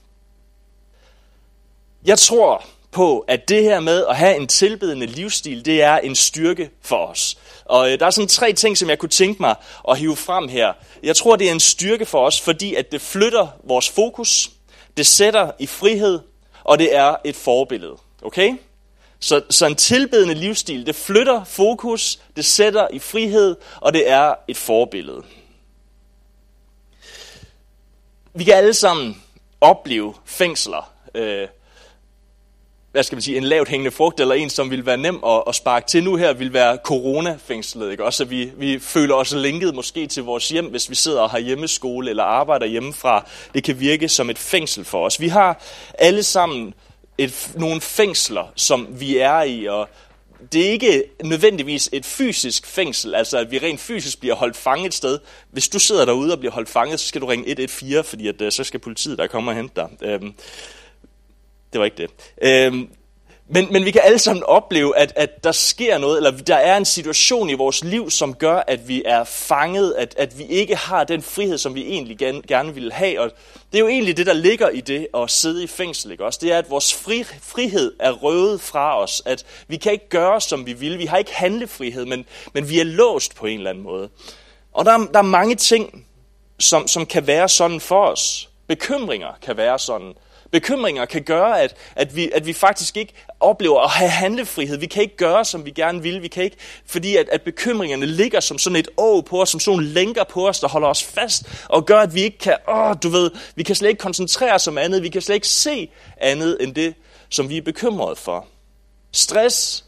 Jeg 2.05 2.19
tror 2.19 2.65
på, 2.91 3.19
at 3.19 3.49
det 3.49 3.63
her 3.63 3.81
med 3.81 4.07
at 4.07 4.17
have 4.17 4.37
en 4.37 4.47
tilbedende 4.47 5.07
livsstil, 5.07 5.65
det 5.65 5.83
er 5.83 5.97
en 5.97 6.15
styrke 6.15 6.71
for 6.83 7.07
os. 7.07 7.39
Og 7.69 7.93
øh, 7.93 8.01
der 8.01 8.07
er 8.07 8.11
sådan 8.11 8.29
tre 8.29 8.53
ting, 8.53 8.79
som 8.79 8.91
jeg 8.91 8.99
kunne 8.99 9.09
tænke 9.09 9.43
mig 9.43 9.55
at 9.89 9.99
hive 9.99 10.17
frem 10.17 10.49
her. 10.49 10.73
Jeg 11.03 11.17
tror, 11.17 11.37
det 11.37 11.49
er 11.49 11.53
en 11.53 11.61
styrke 11.61 12.07
for 12.07 12.27
os, 12.27 12.41
fordi 12.41 12.75
at 12.75 12.93
det 12.93 13.01
flytter 13.01 13.49
vores 13.65 13.89
fokus, 13.89 14.51
det 14.97 15.07
sætter 15.07 15.51
i 15.59 15.67
frihed, 15.67 16.21
og 16.65 16.79
det 16.79 16.97
er 16.97 17.17
et 17.25 17.37
forbillede. 17.37 17.97
Okay? 18.23 18.55
Så, 19.21 19.43
så 19.51 19.67
en 19.67 19.77
tilbedende 19.77 20.35
livsstil, 20.35 20.87
det 20.87 20.95
flytter 20.95 21.45
fokus, 21.45 22.21
det 22.37 22.45
sætter 22.45 22.89
i 22.93 22.99
frihed, 22.99 23.57
og 23.77 23.93
det 23.93 24.11
er 24.11 24.35
et 24.49 24.57
forbillede. 24.57 25.23
Vi 28.35 28.45
kan 28.45 28.55
alle 28.55 28.75
sammen 28.75 29.23
opleve 29.61 30.15
fængsler. 30.25 30.93
Øh, 31.15 31.49
hvad 32.93 33.03
skal 33.03 33.17
man 33.17 33.23
sige, 33.23 33.37
en 33.37 33.45
lavt 33.45 33.69
hængende 33.69 33.91
frugt, 33.91 34.21
eller 34.21 34.35
en, 34.35 34.51
som 34.51 34.71
vil 34.71 34.87
være 34.87 34.97
nem 34.97 35.25
at, 35.27 35.43
at 35.49 35.55
sparke 35.55 35.87
til 35.87 36.05
nu 36.05 36.17
her, 36.17 36.33
vil 36.33 36.53
være 36.53 36.79
coronafængslet. 36.85 37.91
Ikke? 37.91 38.05
Også 38.05 38.23
at 38.23 38.31
vi, 38.31 38.53
vi 38.57 38.79
føler 38.79 39.15
os 39.15 39.33
linket 39.33 39.75
måske 39.75 40.07
til 40.07 40.23
vores 40.23 40.49
hjem, 40.49 40.67
hvis 40.67 40.91
vi 40.91 40.95
sidder 40.95 41.21
og 41.21 41.31
har 41.31 41.39
hjemmeskole 41.39 42.11
eller 42.11 42.25
arbejder 42.25 42.67
hjemmefra. 42.67 43.29
Det 43.55 43.65
kan 43.65 43.81
virke 43.81 44.09
som 44.09 44.31
et 44.31 44.39
fængsel 44.39 44.85
for 44.85 45.07
os. 45.07 45.21
Vi 45.21 45.29
har 45.29 45.63
alle 45.99 46.23
sammen 46.23 46.75
et, 47.19 47.51
nogle 47.55 47.81
fængsler, 47.81 48.53
som 48.55 48.87
vi 48.91 49.19
er 49.19 49.43
i, 49.43 49.67
og 49.67 49.89
det 50.53 50.67
er 50.67 50.71
ikke 50.71 51.05
nødvendigvis 51.25 51.91
et 51.93 52.07
fysisk 52.07 52.67
fængsel, 52.67 53.15
altså 53.15 53.39
at 53.39 53.51
vi 53.51 53.59
rent 53.59 53.81
fysisk 53.81 54.21
bliver 54.21 54.35
holdt 54.35 54.57
fanget 54.57 54.87
et 54.87 54.95
sted. 54.95 55.19
Hvis 55.51 55.69
du 55.69 55.79
sidder 55.79 56.05
derude 56.05 56.33
og 56.33 56.39
bliver 56.39 56.53
holdt 56.53 56.69
fanget, 56.69 57.01
så 57.01 57.09
skal 57.09 57.21
du 57.21 57.27
ringe 57.27 57.49
114, 57.49 58.05
fordi 58.05 58.29
at, 58.29 58.41
øh, 58.41 58.53
så 58.53 58.65
skal 58.65 58.81
politiet 58.81 59.19
der 59.19 59.27
komme 59.27 59.51
og 59.51 59.55
hente 59.55 59.75
dig. 59.77 59.89
Øhm, 60.03 60.35
det 61.73 61.79
var 61.79 61.85
ikke 61.85 61.97
det. 61.97 62.11
Øhm, 62.43 62.89
men, 63.51 63.73
men 63.73 63.85
vi 63.85 63.91
kan 63.91 64.01
alle 64.05 64.19
sammen 64.19 64.45
opleve, 64.45 64.99
at, 64.99 65.13
at 65.17 65.45
der 65.45 65.53
sker 65.53 65.99
noget, 65.99 66.17
eller 66.17 66.31
der 66.31 66.57
er 66.57 66.77
en 66.77 66.85
situation 66.85 67.51
i 67.51 67.55
vores 67.55 67.85
liv, 67.85 68.11
som 68.11 68.35
gør, 68.35 68.63
at 68.67 68.89
vi 68.89 69.03
er 69.07 69.25
fanget, 69.25 69.95
at, 69.99 70.15
at 70.19 70.39
vi 70.39 70.45
ikke 70.45 70.77
har 70.77 71.05
den 71.05 71.23
frihed, 71.23 71.59
som 71.59 71.75
vi 71.75 71.87
egentlig 71.87 72.19
gerne, 72.19 72.43
gerne 72.43 72.75
ville 72.75 72.93
have. 72.93 73.21
Og 73.21 73.31
det 73.73 73.79
er 73.79 73.83
jo 73.83 73.89
egentlig 73.89 74.17
det, 74.17 74.27
der 74.27 74.33
ligger 74.33 74.69
i 74.69 74.81
det 74.81 75.07
at 75.15 75.31
sidde 75.31 75.65
i 75.65 75.67
fængsel. 75.67 76.11
Ikke? 76.11 76.25
Også 76.25 76.39
det 76.43 76.53
er, 76.53 76.59
at 76.59 76.71
vores 76.71 76.95
fri, 76.95 77.25
frihed 77.43 77.93
er 78.01 78.13
røvet 78.13 78.61
fra 78.61 79.03
os. 79.03 79.23
At 79.27 79.45
vi 79.69 79.77
kan 79.77 79.93
ikke 79.93 80.09
gøre, 80.09 80.41
som 80.41 80.67
vi 80.67 80.73
vil. 80.73 80.99
Vi 80.99 81.07
har 81.07 81.17
ikke 81.17 81.35
handlefrihed, 81.35 82.05
men, 82.05 82.25
men 82.53 82.69
vi 82.69 82.81
er 82.81 82.85
låst 82.85 83.35
på 83.35 83.47
en 83.47 83.59
eller 83.59 83.71
anden 83.71 83.85
måde. 83.85 84.09
Og 84.73 84.85
der, 84.85 84.99
der 84.99 85.19
er 85.19 85.23
mange 85.23 85.55
ting, 85.55 86.07
som, 86.59 86.89
som 86.89 87.07
kan 87.07 87.27
være 87.27 87.49
sådan 87.49 87.81
for 87.81 88.07
os. 88.07 88.49
Bekymringer 88.67 89.39
kan 89.43 89.57
være 89.57 89.79
sådan 89.79 90.15
Bekymringer 90.51 91.05
kan 91.05 91.23
gøre, 91.23 91.61
at, 91.61 91.77
at, 91.97 92.17
vi, 92.17 92.31
at 92.35 92.47
vi 92.47 92.53
faktisk 92.53 92.97
ikke 92.97 93.13
oplever 93.41 93.81
at 93.81 93.91
have 93.91 94.11
handlefrihed. 94.11 94.77
Vi 94.77 94.87
kan 94.87 95.03
ikke 95.03 95.17
gøre, 95.17 95.45
som 95.45 95.65
vi 95.65 95.71
gerne 95.71 96.03
vil. 96.03 96.23
Vi 96.23 96.29
kan 96.29 96.45
ikke, 96.45 96.57
fordi 96.87 97.17
at, 97.17 97.29
at 97.29 97.43
bekymringerne 97.43 98.07
ligger 98.07 98.41
som 98.41 98.59
sådan 98.59 98.77
et 98.77 98.89
å 98.97 99.21
på 99.21 99.43
os, 99.43 99.49
som 99.49 99.61
sådan 99.61 99.85
lænker 99.85 100.25
på 100.25 100.49
os, 100.49 100.61
der 100.61 100.69
holder 100.69 100.89
os 100.89 101.03
fast, 101.03 101.43
og 101.69 101.87
gør, 101.87 102.01
at 102.01 102.15
vi 102.15 102.23
ikke 102.23 102.39
kan, 102.39 102.57
åh, 102.69 102.95
du 103.03 103.09
ved, 103.09 103.31
vi 103.55 103.63
kan 103.63 103.75
slet 103.75 103.89
ikke 103.89 104.01
koncentrere 104.01 104.55
os 104.55 104.69
om 104.69 104.79
andet. 104.79 105.03
Vi 105.03 105.09
kan 105.09 105.23
slet 105.23 105.35
ikke 105.35 105.49
se 105.49 105.91
andet 106.17 106.57
end 106.61 106.75
det, 106.75 106.95
som 107.29 107.49
vi 107.49 107.57
er 107.57 107.63
bekymrede 107.63 108.17
for. 108.17 108.47
Stress 109.13 109.85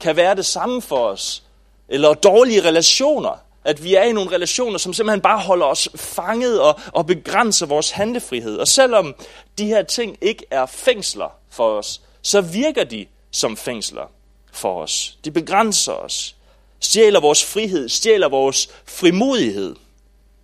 kan 0.00 0.16
være 0.16 0.34
det 0.34 0.46
samme 0.46 0.82
for 0.82 1.06
os. 1.08 1.42
Eller 1.88 2.14
dårlige 2.14 2.64
relationer 2.64 3.43
at 3.64 3.84
vi 3.84 3.94
er 3.94 4.02
i 4.02 4.12
nogle 4.12 4.30
relationer, 4.30 4.78
som 4.78 4.92
simpelthen 4.92 5.20
bare 5.20 5.38
holder 5.38 5.66
os 5.66 5.88
fanget 5.96 6.60
og, 6.60 6.80
og 6.92 7.06
begrænser 7.06 7.66
vores 7.66 7.90
handlefrihed. 7.90 8.56
Og 8.56 8.68
selvom 8.68 9.14
de 9.58 9.66
her 9.66 9.82
ting 9.82 10.16
ikke 10.20 10.44
er 10.50 10.66
fængsler 10.66 11.38
for 11.50 11.78
os, 11.78 12.00
så 12.22 12.40
virker 12.40 12.84
de 12.84 13.06
som 13.30 13.56
fængsler 13.56 14.10
for 14.52 14.82
os. 14.82 15.18
De 15.24 15.30
begrænser 15.30 15.92
os, 15.92 16.36
stjæler 16.80 17.20
vores 17.20 17.44
frihed, 17.44 17.88
stjæler 17.88 18.28
vores 18.28 18.68
frimodighed 18.84 19.76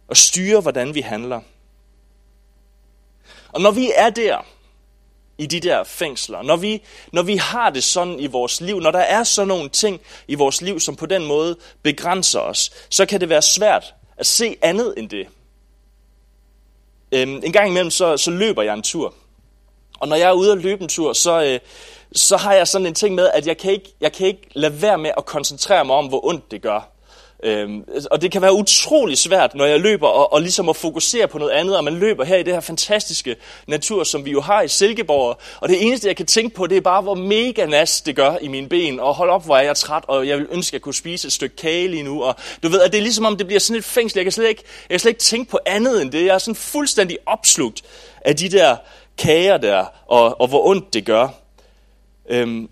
og 0.08 0.16
styrer, 0.16 0.60
hvordan 0.60 0.94
vi 0.94 1.00
handler. 1.00 1.40
Og 3.52 3.60
når 3.60 3.70
vi 3.70 3.92
er 3.96 4.10
der, 4.10 4.44
i 5.40 5.46
de 5.46 5.60
der 5.60 5.84
fængsler. 5.84 6.42
Når 6.42 6.56
vi, 6.56 6.82
når 7.12 7.22
vi 7.22 7.36
har 7.36 7.70
det 7.70 7.84
sådan 7.84 8.20
i 8.20 8.26
vores 8.26 8.60
liv, 8.60 8.80
når 8.80 8.90
der 8.90 8.98
er 8.98 9.24
sådan 9.24 9.48
nogle 9.48 9.68
ting 9.68 10.00
i 10.28 10.34
vores 10.34 10.62
liv, 10.62 10.80
som 10.80 10.96
på 10.96 11.06
den 11.06 11.26
måde 11.26 11.56
begrænser 11.82 12.40
os, 12.40 12.72
så 12.90 13.06
kan 13.06 13.20
det 13.20 13.28
være 13.28 13.42
svært 13.42 13.94
at 14.16 14.26
se 14.26 14.56
andet 14.62 14.94
end 14.96 15.08
det. 15.08 15.26
Øhm, 17.12 17.40
en 17.44 17.52
gang 17.52 17.68
imellem, 17.68 17.90
så, 17.90 18.16
så 18.16 18.30
løber 18.30 18.62
jeg 18.62 18.74
en 18.74 18.82
tur. 18.82 19.14
Og 20.00 20.08
når 20.08 20.16
jeg 20.16 20.28
er 20.28 20.32
ude 20.32 20.52
og 20.52 20.58
løbe 20.58 20.82
en 20.82 20.88
tur, 20.88 21.12
så, 21.12 21.42
øh, 21.42 21.60
så 22.12 22.36
har 22.36 22.52
jeg 22.52 22.68
sådan 22.68 22.86
en 22.86 22.94
ting 22.94 23.14
med, 23.14 23.30
at 23.34 23.46
jeg 23.46 23.58
kan, 23.58 23.72
ikke, 23.72 23.94
jeg 24.00 24.12
kan 24.12 24.26
ikke 24.26 24.46
lade 24.52 24.82
være 24.82 24.98
med 24.98 25.10
at 25.16 25.24
koncentrere 25.24 25.84
mig 25.84 25.96
om, 25.96 26.06
hvor 26.06 26.26
ondt 26.26 26.50
det 26.50 26.62
gør. 26.62 26.89
Øhm, 27.42 27.84
og 28.10 28.22
det 28.22 28.32
kan 28.32 28.42
være 28.42 28.52
utrolig 28.52 29.18
svært, 29.18 29.54
når 29.54 29.64
jeg 29.64 29.80
løber 29.80 30.08
og, 30.08 30.32
og 30.32 30.40
ligesom 30.40 30.68
at 30.68 30.76
fokusere 30.76 31.28
på 31.28 31.38
noget 31.38 31.52
andet, 31.52 31.76
og 31.76 31.84
man 31.84 31.94
løber 31.94 32.24
her 32.24 32.36
i 32.36 32.42
det 32.42 32.52
her 32.52 32.60
fantastiske 32.60 33.36
natur, 33.66 34.04
som 34.04 34.24
vi 34.24 34.30
jo 34.30 34.40
har 34.40 34.62
i 34.62 34.68
Silkeborg. 34.68 35.40
Og 35.60 35.68
det 35.68 35.86
eneste, 35.86 36.08
jeg 36.08 36.16
kan 36.16 36.26
tænke 36.26 36.56
på, 36.56 36.66
det 36.66 36.76
er 36.76 36.80
bare, 36.80 37.02
hvor 37.02 37.14
mega 37.14 37.66
nas 37.66 38.00
det 38.00 38.16
gør 38.16 38.36
i 38.40 38.48
mine 38.48 38.68
ben. 38.68 39.00
Og 39.00 39.14
hold 39.14 39.30
op, 39.30 39.44
hvor 39.44 39.56
er 39.56 39.62
jeg 39.62 39.76
træt, 39.76 40.04
og 40.08 40.28
jeg 40.28 40.38
vil 40.38 40.46
ønske, 40.50 40.70
at 40.70 40.72
jeg 40.72 40.80
kunne 40.80 40.94
spise 40.94 41.26
et 41.26 41.32
stykke 41.32 41.56
kage 41.56 41.88
lige 41.88 42.02
nu. 42.02 42.22
Og 42.22 42.36
du 42.62 42.68
ved, 42.68 42.80
at 42.80 42.92
det 42.92 42.98
er 42.98 43.02
ligesom 43.02 43.24
om, 43.24 43.36
det 43.36 43.46
bliver 43.46 43.60
sådan 43.60 43.78
et 43.78 43.84
fængsel. 43.84 44.18
Jeg 44.18 44.24
kan 44.24 44.32
slet 44.32 44.48
ikke, 44.48 44.62
jeg 44.88 44.94
kan 44.94 45.00
slet 45.00 45.10
ikke 45.10 45.20
tænke 45.20 45.50
på 45.50 45.58
andet 45.66 46.02
end 46.02 46.12
det. 46.12 46.26
Jeg 46.26 46.34
er 46.34 46.38
sådan 46.38 46.54
fuldstændig 46.54 47.18
opslugt 47.26 47.82
af 48.24 48.36
de 48.36 48.48
der 48.48 48.76
kager 49.18 49.56
der, 49.56 49.84
og, 50.06 50.40
og 50.40 50.48
hvor 50.48 50.66
ondt 50.66 50.94
det 50.94 51.04
gør. 51.04 51.28
Øhm, 52.30 52.68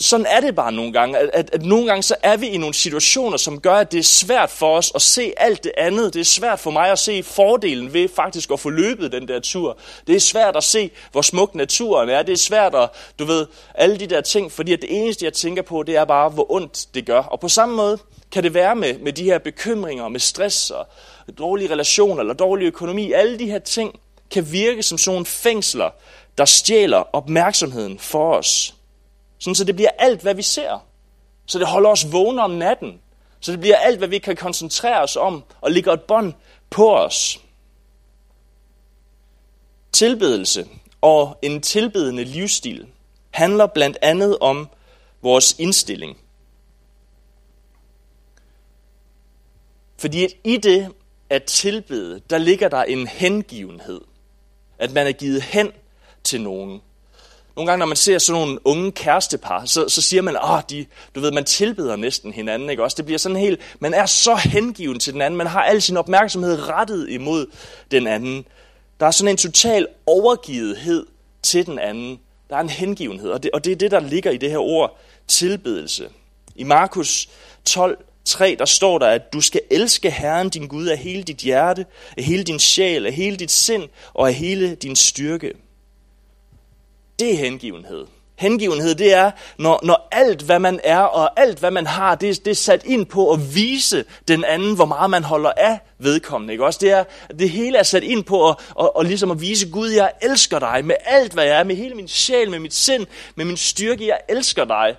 sådan 0.00 0.26
er 0.26 0.40
det 0.40 0.54
bare 0.54 0.72
nogle 0.72 0.92
gange, 0.92 1.18
at, 1.18 1.30
at, 1.32 1.50
at 1.52 1.62
nogle 1.62 1.86
gange 1.86 2.02
så 2.02 2.14
er 2.22 2.36
vi 2.36 2.46
i 2.46 2.56
nogle 2.56 2.74
situationer, 2.74 3.36
som 3.36 3.60
gør, 3.60 3.74
at 3.74 3.92
det 3.92 3.98
er 3.98 4.02
svært 4.02 4.50
for 4.50 4.76
os 4.76 4.92
at 4.94 5.02
se 5.02 5.32
alt 5.36 5.64
det 5.64 5.72
andet. 5.76 6.14
Det 6.14 6.20
er 6.20 6.24
svært 6.24 6.60
for 6.60 6.70
mig 6.70 6.90
at 6.90 6.98
se 6.98 7.22
fordelen 7.22 7.92
ved 7.92 8.08
faktisk 8.08 8.50
at 8.50 8.60
få 8.60 8.70
løbet 8.70 9.12
den 9.12 9.28
der 9.28 9.40
tur. 9.40 9.78
Det 10.06 10.16
er 10.16 10.20
svært 10.20 10.56
at 10.56 10.64
se, 10.64 10.90
hvor 11.12 11.22
smuk 11.22 11.54
naturen 11.54 12.08
er. 12.08 12.22
Det 12.22 12.32
er 12.32 12.36
svært 12.36 12.74
at, 12.74 12.88
du 13.18 13.24
ved, 13.24 13.46
alle 13.74 13.98
de 13.98 14.06
der 14.06 14.20
ting, 14.20 14.52
fordi 14.52 14.72
at 14.72 14.82
det 14.82 15.02
eneste, 15.02 15.24
jeg 15.24 15.32
tænker 15.32 15.62
på, 15.62 15.82
det 15.82 15.96
er 15.96 16.04
bare, 16.04 16.28
hvor 16.28 16.52
ondt 16.52 16.86
det 16.94 17.06
gør. 17.06 17.20
Og 17.20 17.40
på 17.40 17.48
samme 17.48 17.76
måde 17.76 17.98
kan 18.32 18.42
det 18.42 18.54
være 18.54 18.76
med, 18.76 18.98
med 18.98 19.12
de 19.12 19.24
her 19.24 19.38
bekymringer, 19.38 20.08
med 20.08 20.20
stress 20.20 20.70
og 20.70 20.86
dårlige 21.38 21.70
relationer 21.70 22.20
eller 22.20 22.34
dårlig 22.34 22.66
økonomi. 22.66 23.12
Alle 23.12 23.38
de 23.38 23.50
her 23.50 23.58
ting 23.58 24.00
kan 24.30 24.52
virke 24.52 24.82
som 24.82 24.98
sådan 24.98 25.26
fængsler, 25.26 25.90
der 26.38 26.44
stjæler 26.44 27.04
opmærksomheden 27.12 27.98
for 27.98 28.34
os. 28.34 28.74
Sådan 29.42 29.54
så 29.54 29.64
det 29.64 29.76
bliver 29.76 29.90
alt, 29.98 30.22
hvad 30.22 30.34
vi 30.34 30.42
ser. 30.42 30.86
Så 31.46 31.58
det 31.58 31.66
holder 31.66 31.90
os 31.90 32.12
vågne 32.12 32.42
om 32.42 32.50
natten. 32.50 33.00
Så 33.40 33.52
det 33.52 33.60
bliver 33.60 33.76
alt, 33.76 33.98
hvad 33.98 34.08
vi 34.08 34.18
kan 34.18 34.36
koncentrere 34.36 35.02
os 35.02 35.16
om 35.16 35.44
og 35.60 35.70
ligger 35.70 35.92
et 35.92 36.02
bånd 36.02 36.34
på 36.70 36.96
os. 36.96 37.40
Tilbedelse 39.92 40.68
og 41.00 41.38
en 41.42 41.60
tilbedende 41.60 42.24
livsstil 42.24 42.86
handler 43.30 43.66
blandt 43.66 43.98
andet 44.02 44.38
om 44.38 44.68
vores 45.22 45.56
indstilling. 45.58 46.18
Fordi 49.98 50.26
i 50.44 50.56
det 50.56 50.94
at 51.30 51.44
tilbede, 51.44 52.20
der 52.30 52.38
ligger 52.38 52.68
der 52.68 52.82
en 52.82 53.06
hengivenhed. 53.06 54.00
At 54.78 54.92
man 54.92 55.06
er 55.06 55.12
givet 55.12 55.42
hen 55.42 55.72
til 56.24 56.40
nogen. 56.40 56.80
Nogle 57.56 57.70
gange, 57.70 57.78
når 57.78 57.86
man 57.86 57.96
ser 57.96 58.18
sådan 58.18 58.40
nogle 58.40 58.66
unge 58.66 58.92
kærestepar, 58.92 59.64
så, 59.64 59.88
så 59.88 60.02
siger 60.02 60.22
man, 60.22 60.36
at 60.36 60.70
de, 60.70 60.86
du 61.14 61.20
ved, 61.20 61.32
man 61.32 61.44
tilbeder 61.44 61.96
næsten 61.96 62.32
hinanden. 62.32 62.70
Ikke? 62.70 62.82
Også 62.82 62.96
det 62.96 63.04
bliver 63.04 63.18
sådan 63.18 63.36
helt, 63.36 63.60
man 63.80 63.94
er 63.94 64.06
så 64.06 64.34
hengiven 64.34 64.98
til 64.98 65.12
den 65.12 65.22
anden, 65.22 65.38
man 65.38 65.46
har 65.46 65.62
al 65.62 65.82
sin 65.82 65.96
opmærksomhed 65.96 66.68
rettet 66.68 67.08
imod 67.08 67.46
den 67.90 68.06
anden. 68.06 68.44
Der 69.00 69.06
er 69.06 69.10
sådan 69.10 69.30
en 69.30 69.36
total 69.36 69.86
overgivethed 70.06 71.06
til 71.42 71.66
den 71.66 71.78
anden. 71.78 72.18
Der 72.50 72.56
er 72.56 72.60
en 72.60 72.68
hengivenhed, 72.68 73.30
og 73.30 73.42
det, 73.42 73.50
og 73.50 73.64
det 73.64 73.72
er 73.72 73.76
det, 73.76 73.90
der 73.90 74.00
ligger 74.00 74.30
i 74.30 74.36
det 74.36 74.50
her 74.50 74.58
ord, 74.58 74.98
tilbedelse. 75.28 76.08
I 76.56 76.64
Markus 76.64 77.28
12, 77.64 77.98
3, 78.24 78.56
der 78.58 78.64
står 78.64 78.98
der, 78.98 79.06
at 79.06 79.32
du 79.32 79.40
skal 79.40 79.60
elske 79.70 80.10
Herren 80.10 80.48
din 80.48 80.68
Gud 80.68 80.86
af 80.86 80.98
hele 80.98 81.22
dit 81.22 81.36
hjerte, 81.36 81.86
af 82.16 82.24
hele 82.24 82.42
din 82.42 82.58
sjæl, 82.58 83.06
af 83.06 83.12
hele 83.12 83.36
dit 83.36 83.50
sind 83.50 83.88
og 84.14 84.28
af 84.28 84.34
hele 84.34 84.74
din 84.74 84.96
styrke. 84.96 85.52
Det 87.18 87.32
er 87.32 87.36
hengivenhed. 87.36 88.06
Hengivenhed, 88.36 88.94
det 88.94 89.14
er, 89.14 89.30
når, 89.58 89.80
når 89.82 90.08
alt, 90.10 90.42
hvad 90.42 90.58
man 90.58 90.80
er, 90.84 90.98
og 90.98 91.40
alt, 91.40 91.58
hvad 91.58 91.70
man 91.70 91.86
har, 91.86 92.14
det, 92.14 92.44
det 92.44 92.50
er 92.50 92.54
sat 92.54 92.84
ind 92.84 93.06
på 93.06 93.32
at 93.32 93.54
vise 93.54 94.04
den 94.28 94.44
anden, 94.44 94.74
hvor 94.74 94.84
meget 94.84 95.10
man 95.10 95.24
holder 95.24 95.52
af 95.56 95.78
vedkommende. 95.98 96.54
Ikke? 96.54 96.64
Også 96.64 96.78
det, 96.82 96.90
er, 96.90 97.04
det 97.38 97.50
hele 97.50 97.78
er 97.78 97.82
sat 97.82 98.02
ind 98.02 98.24
på 98.24 98.48
at, 98.48 98.56
og, 98.70 98.96
og 98.96 99.04
ligesom 99.04 99.30
at 99.30 99.40
vise, 99.40 99.70
Gud, 99.70 99.88
jeg 99.88 100.12
elsker 100.22 100.58
dig 100.58 100.84
med 100.84 100.94
alt, 101.04 101.32
hvad 101.32 101.44
jeg 101.44 101.58
er, 101.58 101.64
med 101.64 101.76
hele 101.76 101.94
min 101.94 102.08
sjæl, 102.08 102.50
med 102.50 102.58
mit 102.58 102.74
sind, 102.74 103.06
med 103.34 103.44
min 103.44 103.56
styrke, 103.56 104.06
jeg 104.06 104.18
elsker 104.28 104.64
dig. 104.64 104.96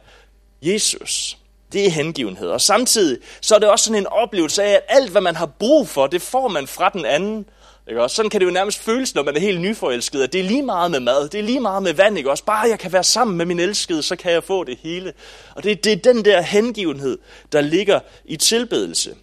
Jesus, 0.61 1.37
det 1.73 1.85
er 1.85 1.89
hengivenhed. 1.89 2.49
Og 2.49 2.61
samtidig 2.61 3.17
så 3.41 3.55
er 3.55 3.59
det 3.59 3.69
også 3.69 3.85
sådan 3.85 4.01
en 4.01 4.07
oplevelse 4.07 4.63
af, 4.63 4.71
at 4.71 4.81
alt, 4.87 5.11
hvad 5.11 5.21
man 5.21 5.35
har 5.35 5.45
brug 5.45 5.87
for, 5.87 6.07
det 6.07 6.21
får 6.21 6.47
man 6.47 6.67
fra 6.67 6.89
den 6.89 7.05
anden. 7.05 7.45
Ikke 7.89 8.01
også? 8.01 8.15
Sådan 8.15 8.29
kan 8.29 8.41
det 8.41 8.45
jo 8.45 8.51
nærmest 8.51 8.79
føles, 8.79 9.15
når 9.15 9.23
man 9.23 9.35
er 9.35 9.39
helt 9.39 9.61
nyforelsket, 9.61 10.23
at 10.23 10.33
det 10.33 10.39
er 10.39 10.43
lige 10.43 10.63
meget 10.63 10.91
med 10.91 10.99
mad, 10.99 11.29
det 11.29 11.39
er 11.39 11.43
lige 11.43 11.59
meget 11.59 11.83
med 11.83 11.93
vand, 11.93 12.17
ikke 12.17 12.29
også? 12.31 12.43
Bare 12.43 12.69
jeg 12.69 12.79
kan 12.79 12.93
være 12.93 13.03
sammen 13.03 13.37
med 13.37 13.45
min 13.45 13.59
elskede, 13.59 14.03
så 14.03 14.15
kan 14.15 14.31
jeg 14.31 14.43
få 14.43 14.63
det 14.63 14.77
hele. 14.81 15.13
Og 15.55 15.63
det, 15.63 15.83
det 15.83 15.91
er 15.91 16.13
den 16.13 16.25
der 16.25 16.41
hengivenhed, 16.41 17.17
der 17.51 17.61
ligger 17.61 17.99
i 18.25 18.37
tilbedelse. 18.37 19.15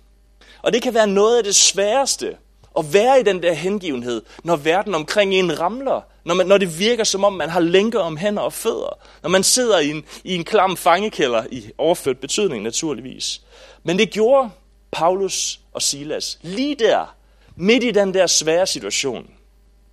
Og 0.62 0.72
det 0.72 0.82
kan 0.82 0.94
være 0.94 1.06
noget 1.06 1.38
af 1.38 1.44
det 1.44 1.54
sværeste, 1.54 2.36
at 2.78 2.92
være 2.92 3.20
i 3.20 3.22
den 3.22 3.42
der 3.42 3.52
hengivenhed, 3.52 4.22
når 4.44 4.56
verden 4.56 4.94
omkring 4.94 5.34
en 5.34 5.60
ramler. 5.60 6.00
Når, 6.24 6.34
man, 6.34 6.46
når 6.46 6.58
det 6.58 6.78
virker 6.78 7.04
som 7.04 7.24
om, 7.24 7.32
man 7.32 7.50
har 7.50 7.60
lænker 7.60 8.00
om 8.00 8.16
hænder 8.16 8.42
og 8.42 8.52
fødder. 8.52 8.98
Når 9.22 9.30
man 9.30 9.42
sidder 9.42 9.78
i 9.78 9.90
en, 9.90 10.04
i 10.24 10.34
en 10.34 10.44
klam 10.44 10.76
fangekælder, 10.76 11.44
i 11.50 11.64
overført 11.78 12.18
betydning 12.18 12.62
naturligvis. 12.62 13.40
Men 13.82 13.98
det 13.98 14.10
gjorde 14.10 14.50
Paulus 14.92 15.60
og 15.72 15.82
Silas 15.82 16.38
lige 16.42 16.74
der, 16.74 17.14
Midt 17.62 17.84
i 17.84 17.90
den 17.90 18.14
der 18.14 18.26
svære 18.26 18.66
situation, 18.66 19.30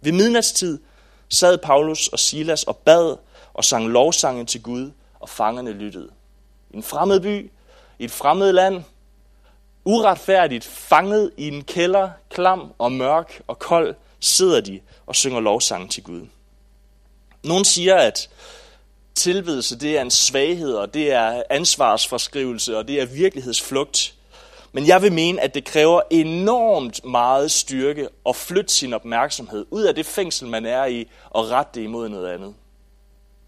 ved 0.02 0.12
midnatstid, 0.12 0.80
sad 1.30 1.58
Paulus 1.58 2.08
og 2.08 2.20
Silas 2.20 2.64
og 2.64 2.78
bad 2.78 3.18
og 3.54 3.66
sang 3.66 3.90
lovsange 3.90 4.46
til 4.46 4.62
Gud, 4.62 4.92
og 5.20 5.30
fangerne 5.30 5.72
lyttede. 5.72 6.10
I 6.72 6.76
en 6.76 6.84
fremmed 6.84 7.20
by, 7.20 7.52
i 8.00 8.04
et 8.04 8.12
fremmed 8.12 8.54
land, 8.54 8.84
uretfærdigt 9.86 10.66
fanget 10.66 11.32
i 11.38 11.48
en 11.48 11.64
kælder, 11.64 12.10
klam 12.30 12.74
og 12.78 12.92
mørk 12.92 13.42
og 13.48 13.60
kold, 13.60 13.96
sidder 14.20 14.62
de 14.62 14.80
og 15.06 15.16
synger 15.16 15.40
lovsange 15.40 15.88
til 15.88 16.04
Gud. 16.04 16.28
Nogle 17.44 17.66
siger, 17.66 17.96
at 17.96 18.30
tilbedelse 19.16 19.80
det 19.80 19.98
er 19.98 20.02
en 20.02 20.12
svaghed, 20.12 20.74
og 20.74 20.94
det 20.94 21.12
er 21.12 21.44
ansvarsforskrivelse, 21.50 22.78
og 22.78 22.88
det 22.88 23.02
er 23.02 23.06
virkelighedsflugt. 23.06 24.17
Men 24.72 24.88
jeg 24.88 25.02
vil 25.02 25.14
mene, 25.14 25.42
at 25.42 25.54
det 25.54 25.66
kræver 25.66 26.02
enormt 26.10 27.06
meget 27.06 27.52
styrke 27.52 28.08
at 28.30 28.36
flytte 28.36 28.74
sin 28.74 28.94
opmærksomhed 28.94 29.66
ud 29.72 29.84
af 29.84 29.96
det 29.96 30.06
fængsel, 30.06 30.48
man 30.48 30.66
er 30.66 30.86
i, 30.86 31.08
og 31.30 31.52
rette 31.52 31.80
det 31.80 31.86
imod 31.86 32.10
noget 32.10 32.34
andet. 32.34 32.54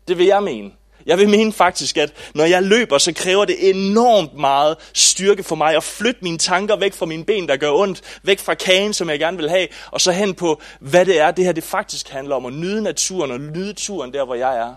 Det 0.07 0.17
vil 0.17 0.25
jeg 0.25 0.43
mene. 0.43 0.71
Jeg 1.05 1.17
vil 1.17 1.29
mene 1.29 1.53
faktisk, 1.53 1.97
at 1.97 2.13
når 2.35 2.45
jeg 2.45 2.63
løber, 2.63 2.97
så 2.97 3.13
kræver 3.13 3.45
det 3.45 3.69
enormt 3.69 4.33
meget 4.33 4.77
styrke 4.93 5.43
for 5.43 5.55
mig 5.55 5.75
at 5.75 5.83
flytte 5.83 6.19
mine 6.23 6.37
tanker 6.37 6.75
væk 6.75 6.93
fra 6.93 7.05
mine 7.05 7.25
ben, 7.25 7.47
der 7.47 7.57
gør 7.57 7.71
ondt, 7.71 8.19
væk 8.23 8.39
fra 8.39 8.53
kagen, 8.53 8.93
som 8.93 9.09
jeg 9.09 9.19
gerne 9.19 9.37
vil 9.37 9.49
have, 9.49 9.67
og 9.91 10.01
så 10.01 10.11
hen 10.11 10.33
på, 10.33 10.61
hvad 10.79 11.05
det 11.05 11.19
er, 11.19 11.31
det 11.31 11.45
her 11.45 11.51
det 11.51 11.63
faktisk 11.63 12.09
handler 12.09 12.35
om, 12.35 12.45
at 12.45 12.53
nyde 12.53 12.81
naturen 12.81 13.31
og 13.31 13.39
nyde 13.39 13.73
turen 13.73 14.13
der, 14.13 14.25
hvor 14.25 14.35
jeg 14.35 14.57
er. 14.57 14.75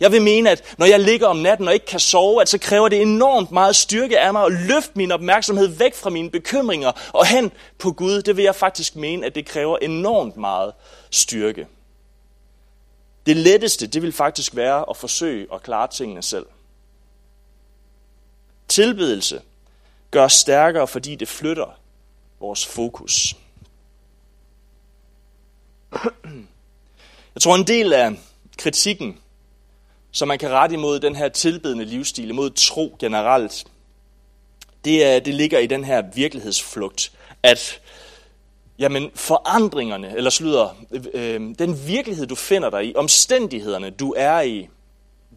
Jeg 0.00 0.12
vil 0.12 0.22
mene, 0.22 0.50
at 0.50 0.74
når 0.78 0.86
jeg 0.86 1.00
ligger 1.00 1.26
om 1.26 1.36
natten 1.36 1.68
og 1.68 1.74
ikke 1.74 1.86
kan 1.86 2.00
sove, 2.00 2.42
at 2.42 2.48
så 2.48 2.58
kræver 2.58 2.88
det 2.88 3.02
enormt 3.02 3.52
meget 3.52 3.76
styrke 3.76 4.20
af 4.20 4.32
mig 4.32 4.44
at 4.44 4.52
løfte 4.52 4.92
min 4.94 5.12
opmærksomhed 5.12 5.66
væk 5.66 5.94
fra 5.94 6.10
mine 6.10 6.30
bekymringer 6.30 6.92
og 7.12 7.26
hen 7.26 7.52
på 7.78 7.92
Gud. 7.92 8.22
Det 8.22 8.36
vil 8.36 8.44
jeg 8.44 8.54
faktisk 8.54 8.96
mene, 8.96 9.26
at 9.26 9.34
det 9.34 9.46
kræver 9.46 9.78
enormt 9.78 10.36
meget 10.36 10.72
styrke. 11.10 11.66
Det 13.26 13.36
letteste, 13.36 13.86
det 13.86 14.02
vil 14.02 14.12
faktisk 14.12 14.56
være 14.56 14.84
at 14.90 14.96
forsøge 14.96 15.46
at 15.54 15.62
klare 15.62 15.88
tingene 15.88 16.22
selv. 16.22 16.46
Tilbedelse 18.68 19.42
gør 20.10 20.24
os 20.24 20.32
stærkere, 20.32 20.88
fordi 20.88 21.14
det 21.14 21.28
flytter 21.28 21.78
vores 22.40 22.66
fokus. 22.66 23.36
Jeg 27.34 27.42
tror, 27.42 27.54
en 27.54 27.66
del 27.66 27.92
af 27.92 28.18
kritikken 28.58 29.18
som 30.12 30.28
man 30.28 30.38
kan 30.38 30.50
rette 30.50 30.74
imod 30.74 31.00
den 31.00 31.16
her 31.16 31.28
tilbedende 31.28 31.84
livsstil, 31.84 32.30
imod 32.30 32.50
tro 32.50 32.96
generelt, 32.98 33.64
det, 34.84 35.04
er, 35.04 35.20
det 35.20 35.34
ligger 35.34 35.58
i 35.58 35.66
den 35.66 35.84
her 35.84 36.02
virkelighedsflugt, 36.14 37.12
at 37.42 37.80
jamen, 38.78 39.10
forandringerne, 39.14 40.16
eller 40.16 40.30
slutter, 40.30 40.76
øh, 41.14 41.40
den 41.58 41.86
virkelighed, 41.86 42.26
du 42.26 42.34
finder 42.34 42.70
dig 42.70 42.86
i, 42.86 42.94
omstændighederne, 42.96 43.90
du 43.90 44.14
er 44.16 44.40
i, 44.40 44.68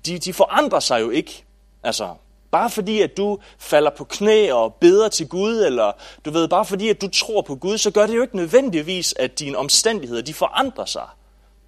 de, 0.06 0.20
de 0.20 0.34
forandrer 0.34 0.80
sig 0.80 1.02
jo 1.02 1.10
ikke. 1.10 1.44
Altså, 1.84 2.14
bare 2.52 2.70
fordi, 2.70 3.02
at 3.02 3.18
du 3.18 3.40
falder 3.60 3.92
på 3.98 4.04
knæ 4.04 4.52
og 4.52 4.74
beder 4.74 5.10
til 5.10 5.28
Gud, 5.28 5.64
eller 5.66 5.92
du 6.26 6.32
ved, 6.32 6.48
bare 6.48 6.66
fordi, 6.66 6.90
at 6.90 7.02
du 7.02 7.08
tror 7.08 7.42
på 7.42 7.56
Gud, 7.56 7.78
så 7.78 7.92
gør 7.92 8.08
det 8.08 8.16
jo 8.16 8.22
ikke 8.22 8.36
nødvendigvis, 8.36 9.14
at 9.20 9.40
dine 9.40 9.58
omstændigheder, 9.58 10.22
de 10.22 10.34
forandrer 10.34 10.86
sig. 10.86 11.08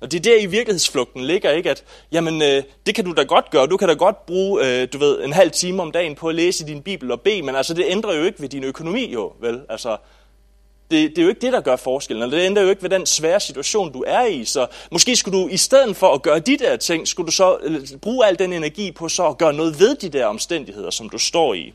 Og 0.03 0.11
det 0.11 0.17
er 0.17 0.21
der 0.21 0.41
i 0.41 0.45
virkelighedsflugten 0.45 1.25
ligger, 1.25 1.51
ikke? 1.51 1.69
At, 1.69 1.83
jamen, 2.11 2.41
øh, 2.41 2.63
det 2.85 2.95
kan 2.95 3.05
du 3.05 3.13
da 3.13 3.23
godt 3.23 3.49
gøre. 3.49 3.67
Du 3.67 3.77
kan 3.77 3.87
da 3.87 3.93
godt 3.93 4.25
bruge, 4.25 4.65
øh, 4.65 4.87
du 4.93 4.97
ved, 4.97 5.23
en 5.23 5.33
halv 5.33 5.51
time 5.51 5.81
om 5.81 5.91
dagen 5.91 6.15
på 6.15 6.29
at 6.29 6.35
læse 6.35 6.67
din 6.67 6.81
bibel 6.81 7.11
og 7.11 7.21
bede, 7.21 7.41
men 7.41 7.55
altså, 7.55 7.73
det 7.73 7.85
ændrer 7.87 8.13
jo 8.13 8.23
ikke 8.23 8.41
ved 8.41 8.49
din 8.49 8.63
økonomi, 8.63 9.13
jo, 9.13 9.33
vel? 9.41 9.61
Altså, 9.69 9.97
det, 10.91 11.09
det 11.09 11.17
er 11.17 11.23
jo 11.23 11.29
ikke 11.29 11.41
det, 11.41 11.53
der 11.53 11.61
gør 11.61 11.75
forskellen, 11.75 12.23
og 12.23 12.31
det 12.31 12.45
ændrer 12.45 12.63
jo 12.63 12.69
ikke 12.69 12.83
ved 12.83 12.89
den 12.89 13.05
svære 13.05 13.39
situation, 13.39 13.93
du 13.93 14.03
er 14.07 14.25
i. 14.25 14.45
Så 14.45 14.67
måske 14.91 15.15
skulle 15.15 15.39
du, 15.39 15.47
i 15.47 15.57
stedet 15.57 15.95
for 15.95 16.13
at 16.13 16.21
gøre 16.21 16.39
de 16.39 16.57
der 16.57 16.77
ting, 16.77 17.07
skulle 17.07 17.27
du 17.27 17.31
så 17.31 17.57
øh, 17.63 17.87
bruge 18.01 18.25
al 18.25 18.39
den 18.39 18.53
energi 18.53 18.91
på 18.91 19.09
så 19.09 19.27
at 19.27 19.37
gøre 19.37 19.53
noget 19.53 19.79
ved 19.79 19.95
de 19.95 20.09
der 20.09 20.25
omstændigheder, 20.25 20.89
som 20.89 21.09
du 21.09 21.17
står 21.17 21.53
i. 21.53 21.73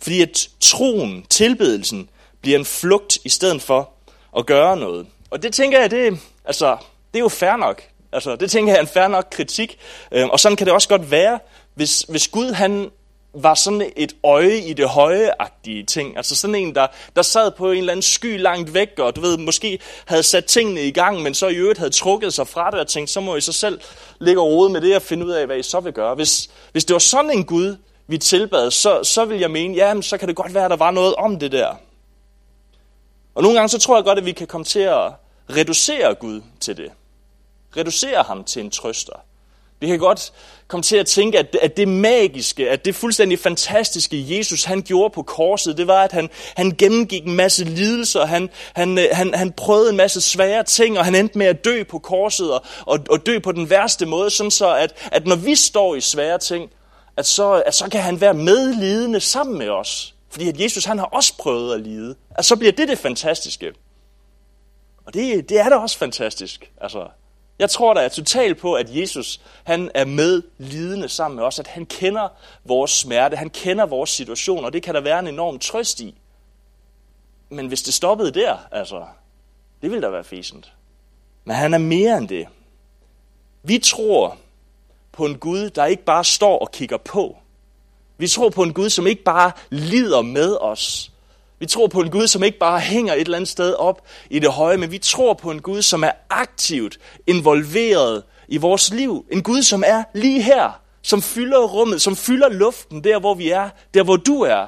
Fordi 0.00 0.22
at 0.22 0.48
troen, 0.60 1.26
tilbedelsen, 1.28 2.08
bliver 2.40 2.58
en 2.58 2.64
flugt 2.64 3.18
i 3.24 3.28
stedet 3.28 3.62
for 3.62 3.90
at 4.38 4.46
gøre 4.46 4.76
noget. 4.76 5.06
Og 5.30 5.42
det 5.42 5.54
tænker 5.54 5.80
jeg, 5.80 5.90
det, 5.90 6.18
altså, 6.48 6.76
det 7.12 7.18
er 7.18 7.22
jo 7.22 7.28
fair 7.28 7.56
nok. 7.56 7.82
Altså, 8.12 8.36
det 8.36 8.50
tænker 8.50 8.72
jeg 8.72 8.76
er 8.76 8.82
en 8.82 8.88
fair 8.88 9.08
nok 9.08 9.26
kritik. 9.30 9.78
Øhm, 10.12 10.30
og 10.30 10.40
sådan 10.40 10.56
kan 10.56 10.66
det 10.66 10.74
også 10.74 10.88
godt 10.88 11.10
være, 11.10 11.38
hvis, 11.74 12.00
hvis 12.08 12.28
Gud 12.28 12.52
han 12.52 12.90
var 13.34 13.54
sådan 13.54 13.90
et 13.96 14.16
øje 14.24 14.56
i 14.56 14.72
det 14.72 14.88
høje-agtige 14.88 15.84
ting. 15.84 16.16
Altså 16.16 16.36
sådan 16.36 16.54
en, 16.54 16.74
der, 16.74 16.86
der 17.16 17.22
sad 17.22 17.50
på 17.50 17.70
en 17.70 17.78
eller 17.78 17.92
anden 17.92 18.02
sky 18.02 18.40
langt 18.40 18.74
væk, 18.74 18.98
og 18.98 19.16
du 19.16 19.20
ved, 19.20 19.38
måske 19.38 19.78
havde 20.04 20.22
sat 20.22 20.44
tingene 20.44 20.82
i 20.82 20.90
gang, 20.90 21.22
men 21.22 21.34
så 21.34 21.48
i 21.48 21.54
øvrigt 21.54 21.78
havde 21.78 21.90
trukket 21.90 22.34
sig 22.34 22.48
fra 22.48 22.70
det 22.70 22.80
og 22.80 22.86
tænkt, 22.86 23.10
så 23.10 23.20
må 23.20 23.36
I 23.36 23.40
så 23.40 23.52
selv 23.52 23.80
ligge 24.20 24.40
og 24.40 24.46
rode 24.46 24.72
med 24.72 24.80
det 24.80 24.96
og 24.96 25.02
finde 25.02 25.26
ud 25.26 25.30
af, 25.30 25.46
hvad 25.46 25.58
I 25.58 25.62
så 25.62 25.80
vil 25.80 25.92
gøre. 25.92 26.14
Hvis, 26.14 26.50
hvis 26.72 26.84
det 26.84 26.94
var 26.94 26.98
sådan 26.98 27.30
en 27.30 27.44
Gud, 27.44 27.76
vi 28.06 28.18
tilbad, 28.18 28.70
så, 28.70 29.04
så 29.04 29.24
vil 29.24 29.38
jeg 29.40 29.50
mene, 29.50 29.74
ja, 29.74 30.00
så 30.00 30.18
kan 30.18 30.28
det 30.28 30.36
godt 30.36 30.54
være, 30.54 30.64
at 30.64 30.70
der 30.70 30.76
var 30.76 30.90
noget 30.90 31.14
om 31.14 31.38
det 31.38 31.52
der. 31.52 31.74
Og 33.34 33.42
nogle 33.42 33.58
gange 33.58 33.68
så 33.68 33.78
tror 33.78 33.96
jeg 33.96 34.04
godt, 34.04 34.18
at 34.18 34.24
vi 34.24 34.32
kan 34.32 34.46
komme 34.46 34.64
til 34.64 34.80
at 34.80 35.12
reducerer 35.50 36.14
Gud 36.14 36.40
til 36.60 36.76
det. 36.76 36.90
Reducerer 37.76 38.24
ham 38.24 38.44
til 38.44 38.62
en 38.64 38.70
trøster. 38.70 39.20
Vi 39.80 39.86
kan 39.86 39.98
godt 39.98 40.32
komme 40.68 40.82
til 40.82 40.96
at 40.96 41.06
tænke, 41.06 41.38
at, 41.38 41.56
at 41.62 41.76
det 41.76 41.88
magiske, 41.88 42.70
at 42.70 42.84
det 42.84 42.94
fuldstændig 42.94 43.38
fantastiske, 43.38 44.38
Jesus 44.38 44.64
han 44.64 44.82
gjorde 44.82 45.14
på 45.14 45.22
korset, 45.22 45.76
det 45.76 45.86
var, 45.86 46.02
at 46.02 46.12
han, 46.12 46.30
han 46.56 46.70
gennemgik 46.78 47.26
en 47.26 47.34
masse 47.34 47.64
lidelser, 47.64 48.24
han, 48.24 48.50
han, 48.72 48.98
øh, 48.98 49.04
han, 49.12 49.34
han 49.34 49.52
prøvede 49.52 49.90
en 49.90 49.96
masse 49.96 50.20
svære 50.20 50.64
ting, 50.64 50.98
og 50.98 51.04
han 51.04 51.14
endte 51.14 51.38
med 51.38 51.46
at 51.46 51.64
dø 51.64 51.82
på 51.82 51.98
korset, 51.98 52.52
og, 52.52 52.64
og, 52.86 52.98
og 53.10 53.26
dø 53.26 53.38
på 53.38 53.52
den 53.52 53.70
værste 53.70 54.06
måde, 54.06 54.30
sådan 54.30 54.50
så, 54.50 54.74
at, 54.74 55.08
at 55.12 55.26
når 55.26 55.36
vi 55.36 55.54
står 55.54 55.94
i 55.94 56.00
svære 56.00 56.38
ting, 56.38 56.70
at 57.16 57.26
så, 57.26 57.62
at 57.66 57.74
så 57.74 57.88
kan 57.90 58.02
han 58.02 58.20
være 58.20 58.34
medlidende 58.34 59.20
sammen 59.20 59.58
med 59.58 59.68
os. 59.68 60.14
Fordi 60.30 60.48
at 60.48 60.60
Jesus 60.60 60.84
han 60.84 60.98
har 60.98 61.06
også 61.06 61.36
prøvet 61.38 61.74
at 61.74 61.80
lide. 61.80 62.14
At 62.30 62.44
så 62.44 62.56
bliver 62.56 62.72
det 62.72 62.88
det 62.88 62.98
fantastiske. 62.98 63.72
Og 65.08 65.14
det, 65.14 65.48
det 65.48 65.60
er 65.60 65.68
da 65.68 65.76
også 65.76 65.98
fantastisk. 65.98 66.72
Altså, 66.80 67.08
jeg 67.58 67.70
tror 67.70 67.94
da 67.94 68.08
totalt 68.08 68.58
på, 68.58 68.74
at 68.74 68.96
Jesus 68.96 69.40
han 69.64 69.90
er 69.94 70.04
med 70.04 70.42
lidende 70.58 71.08
sammen 71.08 71.36
med 71.36 71.44
os, 71.44 71.58
at 71.58 71.66
han 71.66 71.86
kender 71.86 72.28
vores 72.64 72.90
smerte, 72.90 73.36
han 73.36 73.50
kender 73.50 73.86
vores 73.86 74.10
situation, 74.10 74.64
og 74.64 74.72
det 74.72 74.82
kan 74.82 74.94
der 74.94 75.00
være 75.00 75.18
en 75.18 75.26
enorm 75.26 75.58
trøst 75.58 76.00
i. 76.00 76.14
Men 77.48 77.66
hvis 77.66 77.82
det 77.82 77.94
stoppede 77.94 78.30
der, 78.30 78.56
altså, 78.72 79.06
det 79.82 79.90
ville 79.90 80.02
da 80.02 80.08
være 80.08 80.24
fæsent. 80.24 80.72
Men 81.44 81.56
han 81.56 81.74
er 81.74 81.78
mere 81.78 82.18
end 82.18 82.28
det. 82.28 82.46
Vi 83.62 83.78
tror 83.78 84.36
på 85.12 85.26
en 85.26 85.38
Gud, 85.38 85.70
der 85.70 85.84
ikke 85.84 86.04
bare 86.04 86.24
står 86.24 86.58
og 86.58 86.72
kigger 86.72 86.96
på. 86.96 87.36
Vi 88.18 88.28
tror 88.28 88.48
på 88.48 88.62
en 88.62 88.72
Gud, 88.72 88.90
som 88.90 89.06
ikke 89.06 89.22
bare 89.22 89.52
lider 89.70 90.22
med 90.22 90.56
os, 90.60 91.12
vi 91.60 91.66
tror 91.66 91.86
på 91.86 92.00
en 92.00 92.10
Gud, 92.10 92.26
som 92.26 92.42
ikke 92.42 92.58
bare 92.58 92.80
hænger 92.80 93.14
et 93.14 93.20
eller 93.20 93.36
andet 93.36 93.48
sted 93.48 93.74
op 93.74 94.06
i 94.30 94.38
det 94.38 94.52
høje, 94.52 94.76
men 94.76 94.90
vi 94.90 94.98
tror 94.98 95.34
på 95.34 95.50
en 95.50 95.60
Gud, 95.60 95.82
som 95.82 96.04
er 96.04 96.10
aktivt 96.30 96.98
involveret 97.26 98.22
i 98.48 98.56
vores 98.56 98.92
liv. 98.92 99.24
En 99.32 99.42
Gud, 99.42 99.62
som 99.62 99.84
er 99.86 100.02
lige 100.14 100.42
her, 100.42 100.80
som 101.02 101.22
fylder 101.22 101.58
rummet, 101.66 102.02
som 102.02 102.16
fylder 102.16 102.48
luften 102.48 103.04
der, 103.04 103.20
hvor 103.20 103.34
vi 103.34 103.50
er, 103.50 103.68
der, 103.94 104.02
hvor 104.02 104.16
du 104.16 104.40
er. 104.40 104.66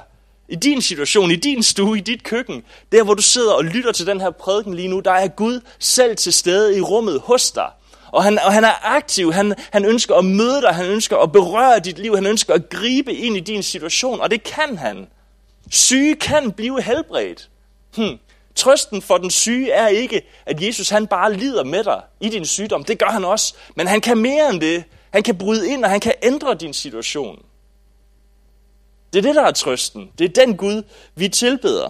I 0.49 0.57
din 0.57 0.83
situation, 0.83 1.31
i 1.31 1.37
din 1.37 1.63
stue, 1.63 1.99
i 1.99 2.01
dit 2.01 2.25
køkken, 2.25 2.63
der 2.93 3.03
hvor 3.03 3.15
du 3.15 3.23
sidder 3.23 3.53
og 3.53 3.65
lytter 3.65 3.93
til 3.93 4.07
den 4.07 4.21
her 4.21 4.31
prædiken 4.31 4.75
lige 4.75 4.89
nu, 4.89 5.01
der 5.01 5.13
er 5.13 5.29
Gud 5.29 5.61
selv 5.79 6.17
til 6.17 6.33
stede 6.33 6.79
i 6.79 6.81
rummet 6.81 7.21
hos 7.21 7.51
dig. 7.51 7.71
Og 8.13 8.25
han, 8.25 8.39
og 8.39 8.53
han 8.53 8.65
er 8.65 8.97
aktiv, 8.97 9.33
han, 9.33 9.55
han 9.73 9.85
ønsker 9.85 10.15
at 10.15 10.25
møde 10.25 10.63
dig, 10.63 10.75
han 10.75 10.87
ønsker 10.87 11.17
at 11.17 11.33
berøre 11.33 11.79
dit 11.79 11.99
liv, 11.99 12.15
han 12.15 12.27
ønsker 12.27 12.55
at 12.55 12.69
gribe 12.69 13.15
ind 13.15 13.37
i 13.37 13.41
din 13.41 13.63
situation, 13.63 14.21
og 14.21 14.31
det 14.31 14.43
kan 14.43 14.79
han. 14.79 15.07
Syge 15.71 16.15
kan 16.17 16.53
blive 16.53 16.83
helbredt. 16.83 17.51
Hmm. 17.97 18.19
Trøsten 18.55 19.03
for 19.03 19.17
den 19.19 19.31
syge 19.31 19.71
er 19.73 19.89
ikke, 19.89 20.23
at 20.47 20.63
Jesus 20.63 20.89
han 20.89 21.07
bare 21.07 21.35
lider 21.35 21.65
med 21.65 21.85
dig 21.85 22.03
i 22.21 22.29
din 22.29 22.45
sygdom. 22.47 22.85
Det 22.85 22.99
gør 22.99 23.07
han 23.07 23.25
også. 23.25 23.55
Men 23.77 23.87
han 23.87 24.01
kan 24.01 24.19
mere 24.19 24.51
end 24.51 24.61
det. 24.61 24.85
Han 25.11 25.23
kan 25.23 25.39
bryde 25.39 25.71
ind, 25.71 25.85
og 25.85 25.91
han 25.91 26.01
kan 26.01 26.13
ændre 26.23 26.55
din 26.55 26.75
situation. 26.75 27.43
Det 29.13 29.19
er 29.19 29.23
det, 29.23 29.35
der 29.35 29.43
er 29.43 29.51
trøsten. 29.51 30.11
Det 30.19 30.25
er 30.25 30.45
den 30.45 30.57
Gud, 30.57 30.83
vi 31.15 31.29
tilbeder. 31.29 31.89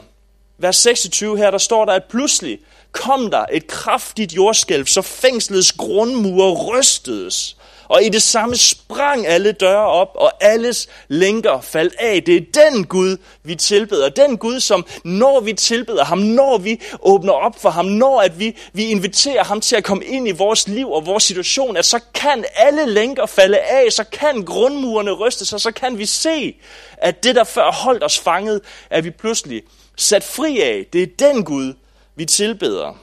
Vers 0.59 0.77
26 0.77 1.39
her, 1.39 1.51
der 1.51 1.59
står 1.59 1.85
der, 1.85 1.93
at 1.93 2.05
pludselig 2.05 2.59
kom 2.93 3.31
der 3.31 3.47
et 3.53 3.67
kraftigt 3.67 4.33
jordskælv, 4.33 4.87
så 4.87 5.03
fængslets 5.03 5.73
grundmure 5.73 6.53
rystedes 6.53 7.57
og 7.91 8.05
i 8.05 8.09
det 8.09 8.23
samme 8.23 8.57
sprang 8.57 9.27
alle 9.27 9.53
døre 9.53 9.87
op, 9.87 10.09
og 10.15 10.33
alles 10.41 10.89
lænker 11.09 11.61
faldt 11.61 11.95
af. 11.99 12.23
Det 12.23 12.37
er 12.37 12.71
den 12.71 12.87
Gud, 12.87 13.17
vi 13.43 13.55
tilbeder. 13.55 14.09
Den 14.09 14.39
Gud, 14.39 14.61
som 14.61 14.87
når 15.05 15.41
vi 15.41 15.53
tilbeder 15.53 16.05
ham, 16.05 16.19
når 16.19 16.59
vi 16.59 16.81
åbner 17.03 17.33
op 17.33 17.61
for 17.61 17.71
ham, 17.71 17.85
når 17.85 18.21
at 18.21 18.39
vi, 18.39 18.57
vi 18.73 18.85
inviterer 18.85 19.45
ham 19.45 19.61
til 19.61 19.77
at 19.77 19.85
komme 19.85 20.05
ind 20.05 20.29
i 20.29 20.31
vores 20.31 20.69
liv 20.69 20.91
og 20.91 21.07
vores 21.07 21.25
situation, 21.25 21.77
at 21.77 21.85
så 21.85 22.01
kan 22.15 22.45
alle 22.55 22.87
lænker 22.87 23.27
falde 23.27 23.59
af, 23.59 23.93
så 23.93 24.05
kan 24.05 24.45
grundmurene 24.45 25.11
ryste 25.11 25.45
sig, 25.45 25.61
så 25.61 25.73
kan 25.73 25.99
vi 25.99 26.07
se, 26.07 26.57
at 26.93 27.25
det, 27.25 27.35
der 27.35 27.45
før 27.45 27.73
holdt 27.73 28.05
os 28.05 28.19
fanget, 28.19 28.61
er 28.91 29.01
vi 29.01 29.11
pludselig 29.11 29.63
sat 29.97 30.25
fri 30.25 30.61
af. 30.61 30.87
Det 30.93 31.03
er 31.03 31.07
den 31.19 31.45
Gud, 31.45 31.75
vi 32.17 32.25
tilbeder. 32.25 32.99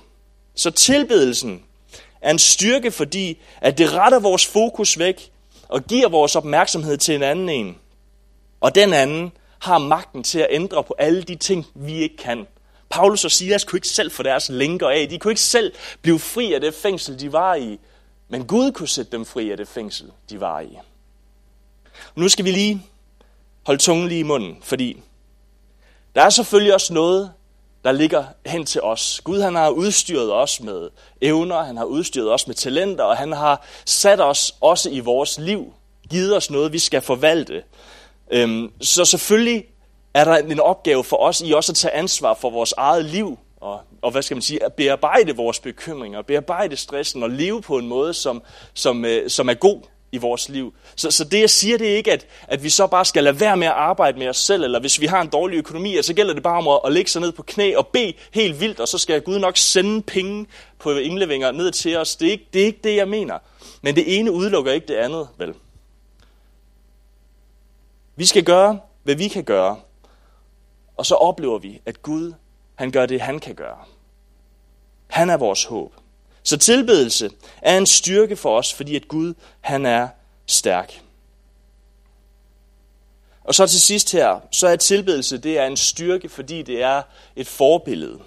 Så 0.56 0.72
tilbedelsen 0.72 1.62
er 2.28 2.32
en 2.32 2.40
styrke, 2.40 2.92
fordi 2.92 3.42
at 3.62 3.78
det 3.78 3.94
retter 3.94 4.20
vores 4.20 4.46
fokus 4.46 5.00
væk 5.00 5.32
og 5.68 5.84
giver 5.84 6.10
vores 6.10 6.36
opmærksomhed 6.36 6.98
til 6.98 7.16
en 7.16 7.24
anden 7.24 7.50
en. 7.50 7.78
Og 8.62 8.76
den 8.76 8.94
anden 8.94 9.32
har 9.60 9.78
magten 9.78 10.24
til 10.24 10.40
at 10.40 10.48
ændre 10.50 10.84
på 10.84 10.96
alle 11.00 11.24
de 11.24 11.36
ting, 11.36 11.66
vi 11.76 11.94
ikke 11.94 12.18
kan. 12.18 12.48
Paulus 12.90 13.26
og 13.26 13.32
Silas 13.32 13.64
kunne 13.64 13.78
ikke 13.78 13.88
selv 13.88 14.12
få 14.12 14.24
deres 14.24 14.50
lænker 14.50 14.90
af. 14.90 15.10
De 15.10 15.20
kunne 15.20 15.32
ikke 15.32 15.42
selv 15.42 15.74
blive 16.02 16.20
fri 16.20 16.54
af 16.54 16.62
det 16.62 16.74
fængsel, 16.74 17.20
de 17.20 17.34
var 17.34 17.56
i. 17.56 17.80
Men 18.30 18.48
Gud 18.48 18.72
kunne 18.72 18.88
sætte 18.88 19.12
dem 19.12 19.26
fri 19.26 19.52
af 19.52 19.58
det 19.58 19.68
fængsel, 19.68 20.12
de 20.30 20.42
var 20.42 20.60
i. 20.60 20.78
Nu 22.16 22.30
skal 22.30 22.46
vi 22.46 22.52
lige 22.52 22.86
holde 23.66 23.82
tungen 23.82 24.08
lige 24.08 24.20
i 24.20 24.24
munden, 24.24 24.58
fordi 24.64 25.02
der 26.16 26.22
er 26.22 26.30
selvfølgelig 26.30 26.74
også 26.74 26.94
noget, 26.94 27.32
der 27.88 27.94
ligger 27.94 28.26
hen 28.46 28.66
til 28.66 28.82
os. 28.82 29.22
Gud 29.24 29.42
han 29.42 29.56
har 29.56 29.70
udstyret 29.70 30.34
os 30.34 30.62
med 30.62 30.90
evner, 31.22 31.64
han 31.64 31.78
har 31.78 31.86
udstyret 31.86 32.32
os 32.32 32.48
med 32.48 32.56
talenter, 32.56 33.04
og 33.04 33.18
han 33.18 33.32
har 33.32 33.66
sat 33.86 34.22
os 34.22 34.56
også 34.62 34.90
i 34.90 35.00
vores 35.00 35.40
liv, 35.40 35.74
givet 36.10 36.36
os 36.38 36.52
noget, 36.52 36.74
vi 36.74 36.80
skal 36.80 37.02
forvalte. 37.02 37.64
Øhm, 38.32 38.72
så 38.82 39.06
selvfølgelig 39.06 39.66
er 40.14 40.24
der 40.24 40.38
en 40.38 40.60
opgave 40.60 41.04
for 41.04 41.18
os 41.18 41.42
i 41.42 41.52
også 41.52 41.72
at 41.72 41.76
tage 41.76 41.94
ansvar 41.94 42.34
for 42.34 42.50
vores 42.50 42.74
eget 42.78 43.06
liv, 43.06 43.38
og, 43.62 43.80
og 44.02 44.12
hvad 44.12 44.22
skal 44.22 44.36
man 44.36 44.42
sige, 44.42 44.64
at 44.64 44.74
bearbejde 44.74 45.36
vores 45.36 45.60
bekymringer, 45.60 46.22
bearbejde 46.22 46.76
stressen 46.76 47.24
og 47.24 47.30
leve 47.30 47.62
på 47.62 47.78
en 47.78 47.88
måde, 47.88 48.14
som, 48.14 48.44
som, 48.74 49.06
øh, 49.06 49.30
som 49.30 49.50
er 49.50 49.54
god 49.54 49.82
i 50.12 50.18
vores 50.18 50.50
liv. 50.50 50.74
Så, 50.96 51.12
så 51.12 51.24
det 51.24 51.40
jeg 51.40 51.50
siger, 51.50 51.78
det 51.78 51.92
er 51.92 51.96
ikke, 51.96 52.14
at, 52.14 52.28
at 52.48 52.64
vi 52.64 52.70
så 52.70 52.88
bare 52.88 53.06
skal 53.06 53.24
lade 53.24 53.40
være 53.40 53.58
med 53.58 53.68
at 53.68 53.74
arbejde 53.74 54.20
med 54.20 54.28
os 54.28 54.38
selv, 54.38 54.64
eller 54.64 54.80
hvis 54.80 55.02
vi 55.02 55.06
har 55.06 55.22
en 55.22 55.28
dårlig 55.28 55.58
økonomi, 55.58 56.02
så 56.02 56.14
gælder 56.14 56.34
det 56.34 56.44
bare 56.44 56.58
om 56.58 56.68
at, 56.68 56.80
at 56.86 56.92
lægge 56.92 57.12
sig 57.12 57.22
ned 57.22 57.32
på 57.32 57.44
knæ 57.44 57.76
og 57.76 57.88
bede 57.88 58.14
helt 58.32 58.60
vildt, 58.60 58.80
og 58.80 58.88
så 58.88 58.98
skal 58.98 59.22
Gud 59.22 59.40
nok 59.40 59.58
sende 59.58 60.02
penge 60.02 60.48
på 60.80 60.92
indlevinger 60.92 61.52
ned 61.52 61.72
til 61.72 61.98
os. 61.98 62.16
Det 62.16 62.28
er, 62.28 62.32
ikke, 62.32 62.48
det 62.54 62.62
er 62.62 62.66
ikke 62.66 62.80
det, 62.84 62.96
jeg 62.96 63.08
mener. 63.08 63.40
Men 63.82 63.96
det 63.96 64.20
ene 64.20 64.32
udelukker 64.32 64.72
ikke 64.72 64.88
det 64.88 64.96
andet, 64.96 65.28
vel? 65.38 65.54
Vi 68.16 68.26
skal 68.26 68.44
gøre, 68.44 68.80
hvad 69.04 69.16
vi 69.16 69.28
kan 69.28 69.44
gøre, 69.44 69.80
og 70.98 71.06
så 71.06 71.16
oplever 71.16 71.60
vi, 71.60 71.82
at 71.86 72.02
Gud, 72.02 72.34
han 72.76 72.92
gør 72.92 73.06
det, 73.06 73.22
han 73.22 73.40
kan 73.40 73.56
gøre. 73.56 73.78
Han 75.08 75.30
er 75.30 75.38
vores 75.38 75.66
håb. 75.66 75.94
Så 76.48 76.58
tilbedelse 76.58 77.30
er 77.62 77.78
en 77.78 77.86
styrke 77.86 78.36
for 78.36 78.58
os, 78.58 78.74
fordi 78.74 78.96
at 78.96 79.08
Gud, 79.08 79.34
han 79.62 79.86
er 79.86 80.08
stærk. 80.46 81.02
Og 83.44 83.56
så 83.56 83.68
til 83.68 83.82
sidst 83.82 84.12
her, 84.12 84.40
så 84.52 84.68
er 84.68 84.76
tilbedelse, 84.76 85.38
det 85.38 85.58
er 85.58 85.66
en 85.66 85.78
styrke, 85.78 86.30
fordi 86.30 86.62
det 86.62 86.82
er 86.82 87.02
et 87.36 87.48
forbillede. 87.48 88.20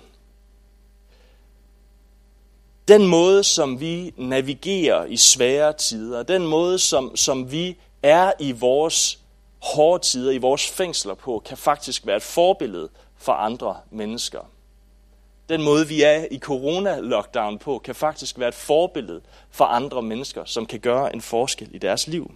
Den 2.88 3.06
måde, 3.06 3.44
som 3.44 3.80
vi 3.80 4.14
navigerer 4.16 5.04
i 5.04 5.16
svære 5.16 5.72
tider, 5.72 6.22
den 6.22 6.46
måde, 6.46 6.78
som, 6.78 7.16
som 7.16 7.52
vi 7.52 7.76
er 8.02 8.32
i 8.38 8.52
vores 8.52 9.18
hårde 9.62 10.04
tider, 10.04 10.32
i 10.32 10.38
vores 10.38 10.66
fængsler 10.66 11.14
på, 11.14 11.42
kan 11.46 11.56
faktisk 11.56 12.06
være 12.06 12.16
et 12.16 12.22
forbillede 12.22 12.88
for 13.16 13.32
andre 13.32 13.76
mennesker 13.90 14.40
den 15.50 15.62
måde, 15.62 15.88
vi 15.88 16.02
er 16.02 16.26
i 16.30 16.38
corona-lockdown 16.38 17.58
på, 17.58 17.78
kan 17.78 17.94
faktisk 17.94 18.38
være 18.38 18.48
et 18.48 18.54
forbillede 18.54 19.20
for 19.50 19.64
andre 19.64 20.02
mennesker, 20.02 20.44
som 20.44 20.66
kan 20.66 20.80
gøre 20.80 21.14
en 21.14 21.20
forskel 21.20 21.74
i 21.74 21.78
deres 21.78 22.06
liv. 22.06 22.30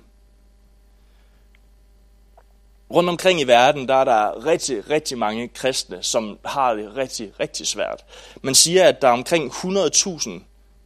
Rundt 2.90 3.08
omkring 3.08 3.40
i 3.40 3.44
verden, 3.44 3.88
der 3.88 3.94
er 3.94 4.04
der 4.04 4.46
rigtig, 4.46 4.90
rigtig 4.90 5.18
mange 5.18 5.48
kristne, 5.48 6.02
som 6.02 6.38
har 6.44 6.74
det 6.74 6.96
rigtig, 6.96 7.32
rigtig 7.40 7.66
svært. 7.66 8.04
Man 8.42 8.54
siger, 8.54 8.88
at 8.88 9.02
der 9.02 9.08
er 9.08 9.12
omkring 9.12 9.52
100.000 9.52 10.30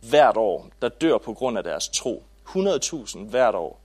hvert 0.00 0.36
år, 0.36 0.68
der 0.82 0.88
dør 0.88 1.18
på 1.18 1.34
grund 1.34 1.58
af 1.58 1.64
deres 1.64 1.88
tro. 1.88 2.22
100.000 2.48 3.18
hvert 3.18 3.54
år, 3.54 3.80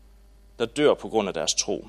der 0.60 0.66
dør 0.66 0.94
på 0.94 1.10
grund 1.10 1.28
af 1.28 1.34
deres 1.34 1.54
tro. 1.54 1.88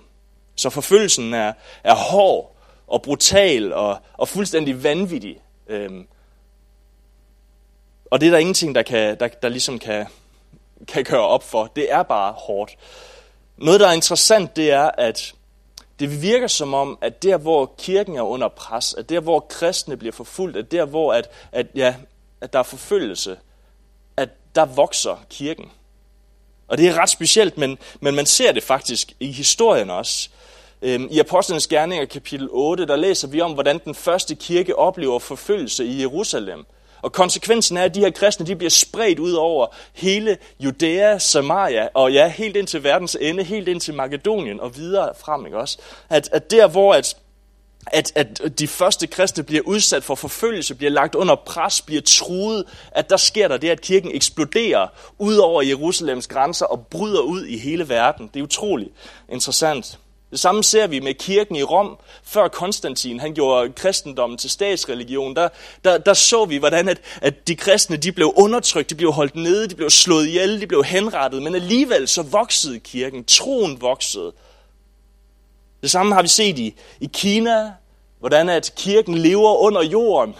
Så 0.57 0.71
forfølgelsen 0.71 1.35
er, 1.35 1.53
er 1.85 1.95
hård 1.95 2.57
og 2.87 3.03
brutal 3.03 3.73
og, 3.73 3.99
og 4.13 4.29
fuldstændig 4.29 4.83
vanvittig. 4.83 5.41
Øhm, 5.67 6.07
og 8.11 8.21
det 8.21 8.27
er 8.27 8.31
der 8.31 8.39
ingenting, 8.39 8.75
der, 8.75 8.83
kan, 8.83 9.17
der, 9.21 9.29
der 9.29 9.49
ligesom 9.49 9.79
kan, 9.79 10.07
kan 10.89 11.05
gøre 11.05 11.27
op 11.29 11.43
for. 11.43 11.73
Det 11.77 11.93
er 11.93 12.03
bare 12.03 12.33
hårdt. 12.33 12.77
Noget, 13.57 13.81
der 13.81 13.89
er 13.89 13.93
interessant, 13.93 14.57
det 14.57 14.71
er, 14.71 14.91
at 14.99 15.35
det 15.99 16.23
virker 16.23 16.47
som 16.47 16.75
om, 16.75 16.99
at 17.01 17.23
der 17.23 17.37
hvor 17.37 17.75
kirken 17.79 18.17
er 18.17 18.23
under 18.23 18.49
pres, 18.49 18.95
at 18.95 19.09
der 19.09 19.21
hvor 19.21 19.41
kristne 19.41 19.97
bliver 19.97 20.13
forfulgt, 20.13 20.57
at 20.57 20.73
der 20.73 20.85
hvor 20.85 21.13
at, 21.13 21.31
at, 21.53 21.67
ja, 21.75 21.95
at 22.41 22.53
der 22.53 22.59
er 22.59 22.63
forfølgelse, 22.63 23.37
at 24.17 24.29
der 24.55 24.65
vokser 24.65 25.25
kirken. 25.31 25.71
Og 26.69 26.79
det 26.79 26.89
er 26.89 26.99
ret 26.99 27.11
specielt, 27.11 27.59
men, 27.59 27.79
men 28.01 28.15
man 28.15 28.27
ser 28.27 28.53
det 28.53 28.63
faktisk 28.63 29.13
i 29.21 29.33
historien 29.33 29.91
også. 29.91 30.29
Øhm, 30.83 31.09
I 31.11 31.19
Apostlenes 31.19 31.67
Gerninger 31.67 32.05
kapitel 32.05 32.49
8, 32.51 32.87
der 32.87 32.97
læser 32.97 33.29
vi 33.29 33.41
om, 33.41 33.53
hvordan 33.53 33.81
den 33.85 33.95
første 33.95 34.35
kirke 34.35 34.77
oplever 34.77 35.19
forfølgelse 35.19 35.85
i 35.85 36.01
Jerusalem. 36.01 36.67
Og 37.05 37.13
konsekvensen 37.13 37.77
er, 37.77 37.83
at 37.83 37.95
de 37.95 38.01
her 38.01 38.11
kristne 38.11 38.47
de 38.47 38.57
bliver 38.57 38.71
spredt 38.71 39.19
ud 39.19 39.33
over 39.33 39.67
hele 39.93 40.39
Judæa, 40.61 41.19
Samaria, 41.19 41.89
og 41.95 42.13
ja, 42.13 42.29
helt 42.29 42.57
ind 42.57 42.67
til 42.67 42.85
verdens 42.85 43.17
ende, 43.21 43.43
helt 43.43 43.69
ind 43.69 43.81
til 43.81 43.95
Makedonien 43.95 44.61
og 44.61 44.77
videre 44.77 45.13
frem. 45.21 45.47
Ikke 45.47 45.59
også? 45.59 45.79
At, 46.11 46.29
at 46.33 46.51
der, 46.51 46.67
hvor 46.67 46.95
at, 46.95 47.17
at, 47.93 48.13
at 48.17 48.59
de 48.59 48.69
første 48.69 49.07
kristne 49.07 49.43
bliver 49.43 49.63
udsat 49.63 50.05
for 50.05 50.15
forfølgelse, 50.15 50.75
bliver 50.75 50.91
lagt 50.91 51.15
under 51.15 51.35
pres, 51.35 51.83
bliver 51.83 52.03
truet, 52.03 52.65
at 52.93 53.11
der 53.11 53.17
sker 53.17 53.49
der 53.49 53.57
det, 53.57 53.69
at 53.69 53.81
kirken 53.81 54.11
eksploderer 54.15 54.87
ud 55.19 55.37
over 55.37 55.63
Jerusalems 55.63 56.27
grænser 56.27 56.67
og 56.67 56.87
bryder 56.87 57.21
ud 57.21 57.45
i 57.45 57.59
hele 57.59 57.89
verden. 57.89 58.31
Det 58.35 58.41
er 58.41 58.45
utroligt 58.45 58.91
interessant. 59.29 59.99
Det 60.35 60.41
samme 60.41 60.65
ser 60.65 60.87
vi 60.87 61.01
med 61.01 61.15
kirken 61.15 61.57
i 61.57 61.63
Rom, 61.63 61.99
før 62.23 62.49
Konstantin 62.49 63.21
han 63.21 63.35
gjorde 63.35 63.73
kristendommen 63.73 64.39
til 64.39 64.51
statsreligion. 64.51 65.37
Der, 65.37 65.49
der, 65.85 65.99
der 65.99 66.15
så 66.15 66.45
vi, 66.45 66.57
hvordan 66.57 66.89
at, 66.89 67.01
at 67.23 67.49
de 67.49 67.57
kristne 67.57 67.97
de 67.97 68.13
blev 68.13 68.33
undertrykt, 68.37 68.91
de 68.91 68.95
blev 68.95 69.13
holdt 69.13 69.37
nede, 69.37 69.69
de 69.69 69.75
blev 69.75 69.91
slået 69.91 70.27
ihjel, 70.27 70.61
de 70.61 70.67
blev 70.67 70.85
henrettet, 70.85 71.43
men 71.43 71.55
alligevel 71.55 72.09
så 72.09 72.23
voksede 72.23 72.79
kirken, 72.81 73.25
troen 73.25 73.81
voksede. 73.81 74.33
Det 75.83 75.91
samme 75.91 76.15
har 76.15 76.23
vi 76.23 76.29
set 76.29 76.59
i, 76.59 76.75
i 77.01 77.11
Kina, 77.13 77.73
hvordan 78.19 78.49
at 78.49 78.73
kirken 78.77 79.19
lever 79.19 79.55
under 79.55 79.83
jorden, 79.83 80.35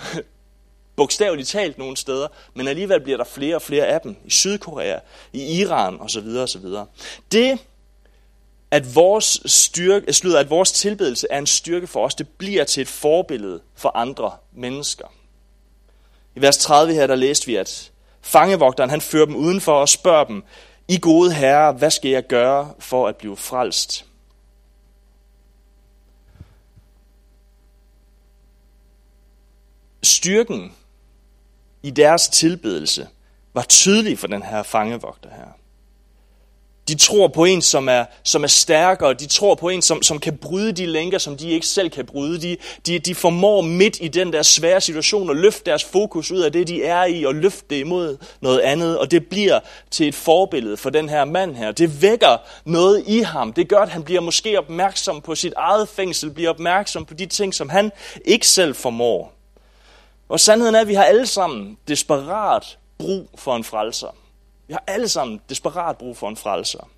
bogstaveligt 0.97 1.49
talt 1.49 1.79
nogle 1.79 1.97
steder, 1.97 2.29
men 2.55 2.69
alligevel 2.69 3.01
bliver 3.01 3.17
der 3.17 3.25
flere 3.25 3.55
og 3.55 3.63
flere 3.63 3.87
af 3.87 4.01
dem 4.01 4.17
i 4.25 4.31
Sydkorea, 4.31 4.99
i 5.33 5.61
Iran 5.61 6.01
osv. 6.01 6.27
osv. 6.37 6.65
Det 7.33 7.59
at 8.75 8.95
vores, 8.95 9.41
styrke, 9.47 10.13
slutter, 10.13 10.41
at 10.41 10.51
vores 10.51 10.73
tilbedelse 10.73 11.27
er 11.31 11.39
en 11.39 11.47
styrke 11.47 11.87
for 11.87 12.05
os. 12.05 12.15
Det 12.15 12.29
bliver 12.29 12.65
til 12.65 12.81
et 12.81 12.89
forbillede 12.89 13.61
for 13.75 13.97
andre 13.97 14.33
mennesker. 14.53 15.07
I 16.37 16.41
vers 16.41 16.59
30 16.59 16.95
her, 16.95 17.07
der 17.07 17.15
læste 17.15 17.47
vi, 17.47 17.57
at 17.57 17.93
fangevogteren 18.21 18.91
han 18.91 19.01
fører 19.01 19.27
dem 19.27 19.37
udenfor 19.37 19.73
og 19.73 19.89
spørger 19.89 20.25
dem, 20.25 20.45
I 20.89 20.99
gode 20.99 21.33
herre, 21.33 21.73
hvad 21.73 21.91
skal 21.91 22.11
jeg 22.11 22.27
gøre 22.27 22.75
for 22.79 23.09
at 23.09 23.17
blive 23.17 23.37
frelst? 23.37 24.05
Styrken 30.03 30.73
i 31.83 31.91
deres 31.91 32.29
tilbedelse 32.29 33.09
var 33.53 33.63
tydelig 33.63 34.19
for 34.19 34.27
den 34.27 34.43
her 34.43 34.63
fangevogter 34.63 35.31
her. 35.31 35.64
De 36.89 36.95
tror 36.95 37.29
på 37.29 37.45
en, 37.45 37.63
som 37.63 37.89
er, 37.89 38.05
som 38.23 38.43
er 38.43 38.49
stærkere. 38.49 39.15
De 39.15 39.27
tror 39.27 39.55
på 39.55 39.69
en, 39.69 39.83
som, 39.83 40.03
som 40.03 40.19
kan 40.19 40.37
bryde 40.37 40.73
de 40.73 40.87
lænker, 40.87 41.19
som 41.19 41.37
de 41.37 41.51
ikke 41.51 41.67
selv 41.67 41.91
kan 41.91 42.07
bryde. 42.07 42.41
De, 42.41 42.57
de, 42.87 42.99
de 42.99 43.15
formår 43.15 43.61
midt 43.61 43.99
i 44.01 44.09
den 44.09 44.33
der 44.33 44.43
svære 44.43 44.81
situation 44.81 45.31
at 45.31 45.37
løfte 45.37 45.63
deres 45.71 45.85
fokus 45.85 46.31
ud 46.31 46.41
af 46.41 46.53
det, 46.53 46.69
de 46.69 46.85
er 46.85 47.05
i, 47.05 47.25
og 47.25 47.35
løfte 47.35 47.65
det 47.71 47.77
imod 47.77 48.17
noget 48.41 48.61
andet. 48.61 48.99
Og 48.99 49.11
det 49.11 49.27
bliver 49.27 49.61
til 49.91 50.09
et 50.09 50.15
forbillede 50.15 50.77
for 50.77 50.91
den 50.91 51.09
her 51.09 51.25
mand 51.25 51.57
her. 51.57 51.73
Det 51.73 52.03
vækker 52.03 52.37
noget 52.65 53.05
i 53.07 53.21
ham. 53.21 53.53
Det 53.53 53.69
gør, 53.69 53.81
at 53.81 53.89
han 53.89 54.03
bliver 54.03 54.21
måske 54.21 54.59
opmærksom 54.59 55.21
på 55.21 55.35
sit 55.35 55.53
eget 55.57 55.89
fængsel, 55.89 56.31
bliver 56.31 56.51
opmærksom 56.51 57.05
på 57.05 57.15
de 57.15 57.27
ting, 57.27 57.55
som 57.55 57.69
han 57.69 57.93
ikke 58.25 58.47
selv 58.47 58.75
formår. 58.75 59.33
Og 60.29 60.41
sandheden 60.41 60.75
er, 60.75 60.81
at 60.81 60.89
vi 60.89 60.95
har 60.95 61.05
alle 61.05 61.27
sammen 61.27 61.79
desperat 61.89 62.79
brug 62.99 63.29
for 63.39 63.57
en 63.57 63.65
frelser. 63.65 64.24
Vi 64.67 64.73
har 64.73 64.85
alle 64.87 65.09
sammen 65.09 65.41
desperat 65.49 65.99
brug 65.99 66.17
for 66.17 66.29
en 66.29 66.37
frelser. 66.37 66.89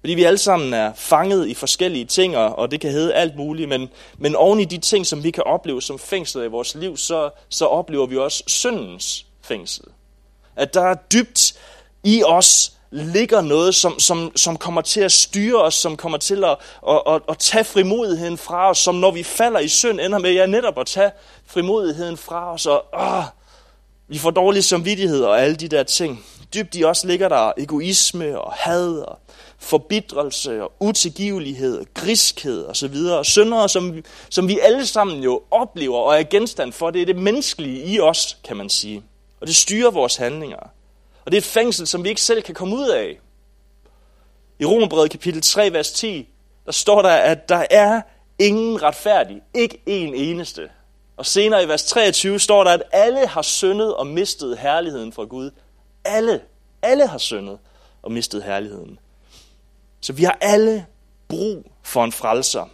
Fordi 0.00 0.14
vi 0.14 0.24
alle 0.24 0.38
sammen 0.38 0.74
er 0.74 0.92
fanget 0.94 1.48
i 1.48 1.54
forskellige 1.54 2.04
ting, 2.04 2.36
og 2.36 2.70
det 2.70 2.80
kan 2.80 2.90
hedde 2.90 3.14
alt 3.14 3.36
muligt, 3.36 3.68
men, 3.68 3.88
men 4.18 4.36
oven 4.36 4.60
i 4.60 4.64
de 4.64 4.78
ting, 4.78 5.06
som 5.06 5.24
vi 5.24 5.30
kan 5.30 5.44
opleve 5.44 5.82
som 5.82 5.98
fængslet 5.98 6.44
i 6.44 6.48
vores 6.48 6.74
liv, 6.74 6.96
så, 6.96 7.30
så 7.48 7.66
oplever 7.66 8.06
vi 8.06 8.16
også 8.16 8.44
syndens 8.46 9.26
fængsel. 9.42 9.84
At 10.56 10.74
der 10.74 10.82
er 10.82 10.94
dybt 10.94 11.54
i 12.04 12.22
os 12.26 12.72
ligger 12.90 13.40
noget, 13.40 13.74
som, 13.74 13.98
som, 13.98 14.36
som 14.36 14.56
kommer 14.56 14.80
til 14.80 15.00
at 15.00 15.12
styre 15.12 15.62
os, 15.62 15.74
som 15.74 15.96
kommer 15.96 16.18
til 16.18 16.44
at, 16.44 16.56
at, 16.88 17.02
at, 17.06 17.22
at 17.28 17.38
tage 17.38 17.64
frimodigheden 17.64 18.38
fra 18.38 18.70
os, 18.70 18.78
som 18.78 18.94
når 18.94 19.10
vi 19.10 19.22
falder 19.22 19.60
i 19.60 19.68
synd, 19.68 20.00
ender 20.00 20.18
med 20.18 20.32
ja, 20.32 20.46
netop 20.46 20.78
at 20.78 20.86
tage 20.86 21.10
frimodigheden 21.46 22.16
fra 22.16 22.52
os, 22.52 22.66
og 22.66 22.84
åh, 22.94 23.24
vi 24.10 24.18
får 24.18 24.30
dårlig 24.30 24.64
samvittighed 24.64 25.22
og 25.22 25.42
alle 25.42 25.56
de 25.56 25.68
der 25.68 25.82
ting. 25.82 26.24
Dybt 26.54 26.74
i 26.74 26.84
os 26.84 27.04
ligger 27.04 27.28
der 27.28 27.52
egoisme 27.58 28.40
og 28.40 28.52
had 28.52 28.98
og 28.98 29.18
forbidrelse 29.58 30.62
og 30.62 30.72
utilgivelighed, 30.80 31.84
griskhed 31.94 32.62
og 32.62 32.76
så 32.76 32.88
videre. 32.88 33.24
Syndere, 33.24 33.68
som, 33.68 34.02
som 34.30 34.48
vi 34.48 34.58
alle 34.58 34.86
sammen 34.86 35.22
jo 35.22 35.42
oplever 35.50 35.98
og 35.98 36.18
er 36.18 36.22
genstand 36.22 36.72
for. 36.72 36.90
Det 36.90 37.02
er 37.02 37.06
det 37.06 37.16
menneskelige 37.16 37.84
i 37.84 38.00
os, 38.00 38.38
kan 38.44 38.56
man 38.56 38.68
sige. 38.68 39.02
Og 39.40 39.46
det 39.46 39.56
styrer 39.56 39.90
vores 39.90 40.16
handlinger. 40.16 40.70
Og 41.24 41.32
det 41.32 41.34
er 41.34 41.40
et 41.40 41.44
fængsel, 41.44 41.86
som 41.86 42.04
vi 42.04 42.08
ikke 42.08 42.20
selv 42.20 42.42
kan 42.42 42.54
komme 42.54 42.76
ud 42.76 42.88
af. 42.88 43.18
I 44.58 44.64
Romerbrevet 44.64 45.10
kapitel 45.10 45.42
3, 45.42 45.72
vers 45.72 45.92
10, 45.92 46.28
der 46.66 46.72
står 46.72 47.02
der, 47.02 47.08
at 47.08 47.48
der 47.48 47.66
er 47.70 48.00
ingen 48.38 48.82
retfærdig, 48.82 49.42
ikke 49.54 49.82
en 49.86 50.14
eneste. 50.14 50.68
Og 51.20 51.26
senere 51.26 51.62
i 51.62 51.68
vers 51.68 51.84
23 51.84 52.40
står 52.40 52.64
der, 52.64 52.70
at 52.70 52.82
alle 52.92 53.26
har 53.26 53.42
syndet 53.42 53.94
og 53.94 54.06
mistet 54.06 54.58
herligheden 54.58 55.12
fra 55.12 55.24
Gud. 55.24 55.50
Alle, 56.04 56.40
alle 56.82 57.06
har 57.06 57.18
syndet 57.18 57.58
og 58.02 58.12
mistet 58.12 58.42
herligheden. 58.42 58.98
Så 60.00 60.12
vi 60.12 60.24
har 60.24 60.38
alle 60.40 60.86
brug 61.28 61.72
for 61.82 62.04
en 62.04 62.12
frelser. 62.12 62.66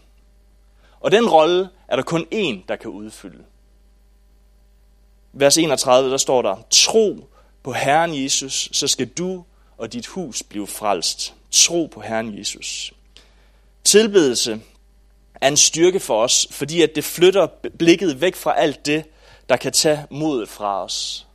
Og 1.01 1.13
den 1.13 1.29
rolle 1.29 1.69
er 1.89 1.97
der 1.97 2.03
kun 2.03 2.27
én, 2.35 2.65
der 2.69 2.77
kan 2.77 2.91
udfylde. 2.91 3.45
Vers 5.33 5.59
31, 5.59 6.11
der 6.11 6.17
står 6.17 6.43
der, 6.43 6.57
Tro 6.71 7.29
på 7.63 7.73
Herren 7.73 8.23
Jesus, 8.25 8.69
så 8.73 8.89
skal 8.89 9.09
du 9.09 9.45
og 9.79 9.93
dit 9.93 10.07
hus 10.07 10.43
blive 10.43 10.67
frelst. 10.67 11.35
Tro 11.51 11.87
på 11.87 12.01
Herren 12.01 12.39
Jesus. 12.39 12.93
Tilbedelse 13.85 14.61
er 15.40 15.49
en 15.49 15.57
styrke 15.57 16.01
for 16.01 16.22
os, 16.22 16.49
fordi 16.51 16.83
at 16.83 16.90
det 16.94 17.05
flytter 17.05 17.46
blikket 17.79 18.20
væk 18.20 18.37
fra 18.37 18.59
alt 18.59 18.87
det, 18.87 19.05
der 19.49 19.57
kan 19.57 19.72
tage 19.72 20.07
modet 20.11 20.49
fra 20.49 20.85
os. 20.85 21.27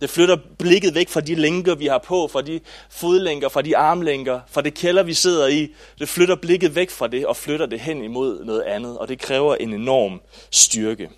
Det 0.00 0.10
flytter 0.10 0.36
blikket 0.58 0.94
væk 0.94 1.08
fra 1.08 1.20
de 1.20 1.34
lænker, 1.34 1.74
vi 1.74 1.86
har 1.86 1.98
på, 1.98 2.28
fra 2.32 2.42
de 2.42 2.60
fodlænker, 2.90 3.48
fra 3.48 3.62
de 3.62 3.76
armlænker, 3.76 4.40
fra 4.50 4.62
det 4.62 4.74
kælder, 4.74 5.02
vi 5.02 5.14
sidder 5.14 5.46
i. 5.46 5.68
Det 5.98 6.08
flytter 6.08 6.36
blikket 6.36 6.74
væk 6.74 6.90
fra 6.90 7.06
det 7.06 7.26
og 7.26 7.36
flytter 7.36 7.66
det 7.66 7.80
hen 7.80 8.04
imod 8.04 8.44
noget 8.44 8.62
andet, 8.62 8.98
og 8.98 9.08
det 9.08 9.18
kræver 9.18 9.54
en 9.54 9.74
enorm 9.74 10.20
styrke. 10.50 11.10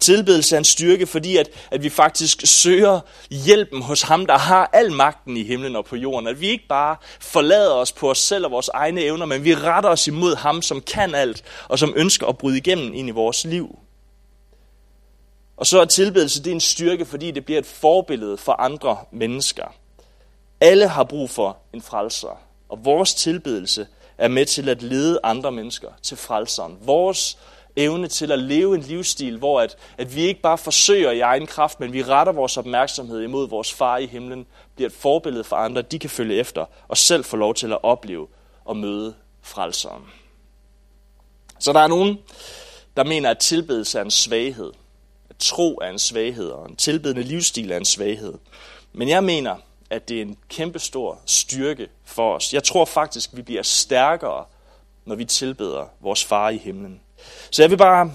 Tilbedelse 0.00 0.56
er 0.56 0.58
en 0.58 0.64
styrke, 0.64 1.06
fordi 1.06 1.36
at, 1.36 1.48
at 1.70 1.82
vi 1.82 1.88
faktisk 1.88 2.40
søger 2.44 3.00
hjælpen 3.30 3.82
hos 3.82 4.02
ham, 4.02 4.26
der 4.26 4.38
har 4.38 4.70
al 4.72 4.92
magten 4.92 5.36
i 5.36 5.44
himlen 5.44 5.76
og 5.76 5.84
på 5.84 5.96
jorden. 5.96 6.28
At 6.28 6.40
vi 6.40 6.48
ikke 6.48 6.66
bare 6.68 6.96
forlader 7.20 7.72
os 7.72 7.92
på 7.92 8.10
os 8.10 8.18
selv 8.18 8.44
og 8.44 8.50
vores 8.50 8.68
egne 8.68 9.00
evner, 9.00 9.26
men 9.26 9.44
vi 9.44 9.54
retter 9.54 9.90
os 9.90 10.06
imod 10.06 10.36
ham, 10.36 10.62
som 10.62 10.80
kan 10.80 11.14
alt, 11.14 11.44
og 11.68 11.78
som 11.78 11.92
ønsker 11.96 12.26
at 12.26 12.38
bryde 12.38 12.56
igennem 12.56 12.94
ind 12.94 13.08
i 13.08 13.12
vores 13.12 13.44
liv. 13.44 13.78
Og 15.56 15.66
så 15.66 15.80
er 15.80 15.84
tilbedelse 15.84 16.44
det 16.44 16.50
er 16.50 16.54
en 16.54 16.60
styrke, 16.60 17.04
fordi 17.04 17.30
det 17.30 17.44
bliver 17.44 17.58
et 17.58 17.66
forbillede 17.66 18.36
for 18.36 18.52
andre 18.52 18.98
mennesker. 19.12 19.74
Alle 20.60 20.88
har 20.88 21.04
brug 21.04 21.30
for 21.30 21.58
en 21.72 21.82
frelser, 21.82 22.40
og 22.68 22.84
vores 22.84 23.14
tilbedelse 23.14 23.86
er 24.18 24.28
med 24.28 24.46
til 24.46 24.68
at 24.68 24.82
lede 24.82 25.20
andre 25.22 25.52
mennesker 25.52 25.88
til 26.02 26.16
frelseren. 26.16 26.78
Vores 26.80 27.38
evne 27.76 28.08
til 28.08 28.32
at 28.32 28.38
leve 28.38 28.74
en 28.74 28.80
livsstil, 28.80 29.38
hvor 29.38 29.60
at, 29.60 29.76
at 29.98 30.16
vi 30.16 30.22
ikke 30.22 30.40
bare 30.40 30.58
forsøger 30.58 31.10
i 31.10 31.20
egen 31.20 31.46
kraft, 31.46 31.80
men 31.80 31.92
vi 31.92 32.02
retter 32.02 32.32
vores 32.32 32.56
opmærksomhed 32.56 33.22
imod 33.22 33.48
vores 33.48 33.72
far 33.72 33.98
i 33.98 34.06
himlen, 34.06 34.46
bliver 34.74 34.88
et 34.88 34.94
forbillede 34.94 35.44
for 35.44 35.56
andre, 35.56 35.82
de 35.82 35.98
kan 35.98 36.10
følge 36.10 36.34
efter 36.34 36.64
og 36.88 36.96
selv 36.96 37.24
få 37.24 37.36
lov 37.36 37.54
til 37.54 37.72
at 37.72 37.78
opleve 37.82 38.26
og 38.64 38.76
møde 38.76 39.14
frelseren. 39.42 40.02
Så 41.58 41.72
der 41.72 41.80
er 41.80 41.86
nogen, 41.86 42.18
der 42.96 43.04
mener, 43.04 43.30
at 43.30 43.38
tilbedelse 43.38 43.98
er 43.98 44.02
en 44.02 44.10
svaghed. 44.10 44.72
At 45.30 45.36
tro 45.38 45.78
er 45.82 45.90
en 45.90 45.98
svaghed, 45.98 46.48
og 46.48 46.68
en 46.68 46.76
tilbedende 46.76 47.22
livsstil 47.22 47.70
er 47.70 47.76
en 47.76 47.84
svaghed. 47.84 48.34
Men 48.92 49.08
jeg 49.08 49.24
mener, 49.24 49.56
at 49.90 50.08
det 50.08 50.16
er 50.16 50.22
en 50.22 50.36
kæmpestor 50.48 51.18
styrke 51.26 51.88
for 52.04 52.34
os. 52.34 52.54
Jeg 52.54 52.64
tror 52.64 52.84
faktisk, 52.84 53.30
vi 53.32 53.42
bliver 53.42 53.62
stærkere, 53.62 54.44
når 55.04 55.14
vi 55.14 55.24
tilbeder 55.24 55.86
vores 56.00 56.24
far 56.24 56.48
i 56.48 56.56
himlen. 56.56 57.00
Så 57.50 57.62
jeg 57.62 57.70
vil 57.70 57.76
bare, 57.76 58.12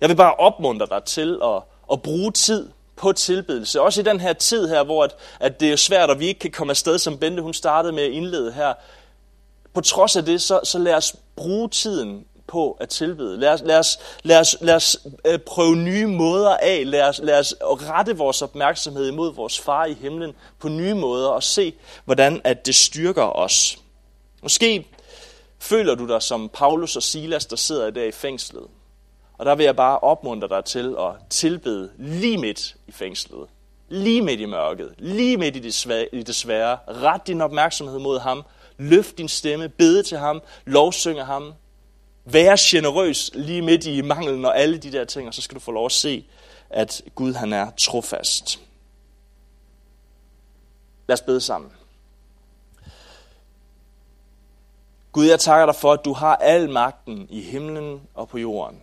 jeg 0.00 0.08
vil 0.08 0.16
bare 0.16 0.34
opmuntre 0.34 0.86
dig 0.86 1.04
til 1.04 1.38
at, 1.44 1.62
at 1.92 2.02
bruge 2.02 2.32
tid 2.32 2.68
på 2.96 3.12
tilbedelse. 3.12 3.80
Også 3.80 4.00
i 4.00 4.04
den 4.04 4.20
her 4.20 4.32
tid 4.32 4.68
her, 4.68 4.84
hvor 4.84 5.04
at, 5.04 5.14
at 5.40 5.60
det 5.60 5.72
er 5.72 5.76
svært, 5.76 6.10
og 6.10 6.20
vi 6.20 6.26
ikke 6.26 6.40
kan 6.40 6.50
komme 6.50 6.70
afsted, 6.70 6.98
som 6.98 7.18
Bente 7.18 7.42
hun 7.42 7.54
startede 7.54 7.92
med 7.92 8.02
at 8.02 8.10
indlede 8.10 8.52
her. 8.52 8.72
på 9.74 9.80
trods 9.80 10.16
af 10.16 10.24
det, 10.24 10.42
så, 10.42 10.60
så 10.64 10.78
lad 10.78 10.94
os 10.94 11.16
bruge 11.36 11.68
tiden 11.68 12.24
på 12.46 12.76
at 12.80 12.88
tilbede. 12.88 13.40
Lad 13.40 13.48
os, 13.48 13.62
lad 13.64 13.78
os, 13.78 13.98
lad 14.22 14.40
os, 14.40 14.56
lad 14.60 14.74
os 14.74 14.96
øh, 15.26 15.38
prøve 15.38 15.76
nye 15.76 16.06
måder 16.06 16.56
af. 16.56 16.82
Lad 16.86 17.02
os, 17.02 17.20
lad 17.22 17.38
os 17.38 17.54
rette 17.62 18.16
vores 18.16 18.42
opmærksomhed 18.42 19.08
imod 19.08 19.34
vores 19.34 19.60
far 19.60 19.84
i 19.84 19.94
himlen 19.94 20.32
på 20.58 20.68
nye 20.68 20.94
måder 20.94 21.28
og 21.28 21.42
se, 21.42 21.74
hvordan 22.04 22.40
at 22.44 22.66
det 22.66 22.74
styrker 22.74 23.36
os. 23.36 23.78
Måske 24.42 24.86
føler 25.62 25.94
du 25.94 26.08
dig 26.08 26.22
som 26.22 26.48
Paulus 26.48 26.96
og 26.96 27.02
Silas, 27.02 27.46
der 27.46 27.56
sidder 27.56 27.90
der 27.90 28.04
i 28.04 28.12
fængslet. 28.12 28.66
Og 29.38 29.46
der 29.46 29.54
vil 29.54 29.64
jeg 29.64 29.76
bare 29.76 29.98
opmuntre 29.98 30.48
dig 30.48 30.64
til 30.64 30.96
at 30.98 31.10
tilbede 31.30 31.90
lige 31.98 32.38
midt 32.38 32.76
i 32.86 32.92
fængslet. 32.92 33.48
Lige 33.88 34.22
midt 34.22 34.40
i 34.40 34.44
mørket. 34.44 34.94
Lige 34.98 35.36
midt 35.36 35.56
i 35.56 35.58
det, 35.58 35.74
svære, 35.74 36.08
i 36.12 36.22
det 36.22 36.34
svære. 36.34 36.78
Ret 36.88 37.26
din 37.26 37.40
opmærksomhed 37.40 37.98
mod 37.98 38.18
ham. 38.18 38.42
Løft 38.78 39.18
din 39.18 39.28
stemme. 39.28 39.68
Bede 39.68 40.02
til 40.02 40.18
ham. 40.18 40.42
Lovsynge 40.64 41.24
ham. 41.24 41.52
Vær 42.24 42.56
generøs 42.58 43.30
lige 43.34 43.62
midt 43.62 43.86
i 43.86 44.00
manglen 44.00 44.44
og 44.44 44.58
alle 44.58 44.78
de 44.78 44.92
der 44.92 45.04
ting, 45.04 45.28
og 45.28 45.34
så 45.34 45.42
skal 45.42 45.54
du 45.54 45.60
få 45.60 45.70
lov 45.70 45.86
at 45.86 45.92
se, 45.92 46.24
at 46.70 47.02
Gud 47.14 47.32
han 47.32 47.52
er 47.52 47.70
trofast. 47.70 48.60
Lad 51.08 51.14
os 51.14 51.20
bede 51.20 51.40
sammen. 51.40 51.70
Gud, 55.12 55.24
jeg 55.24 55.40
takker 55.40 55.66
dig 55.66 55.74
for, 55.74 55.92
at 55.92 56.04
du 56.04 56.12
har 56.12 56.36
al 56.36 56.70
magten 56.70 57.26
i 57.30 57.40
himlen 57.40 58.00
og 58.14 58.28
på 58.28 58.38
jorden. 58.38 58.80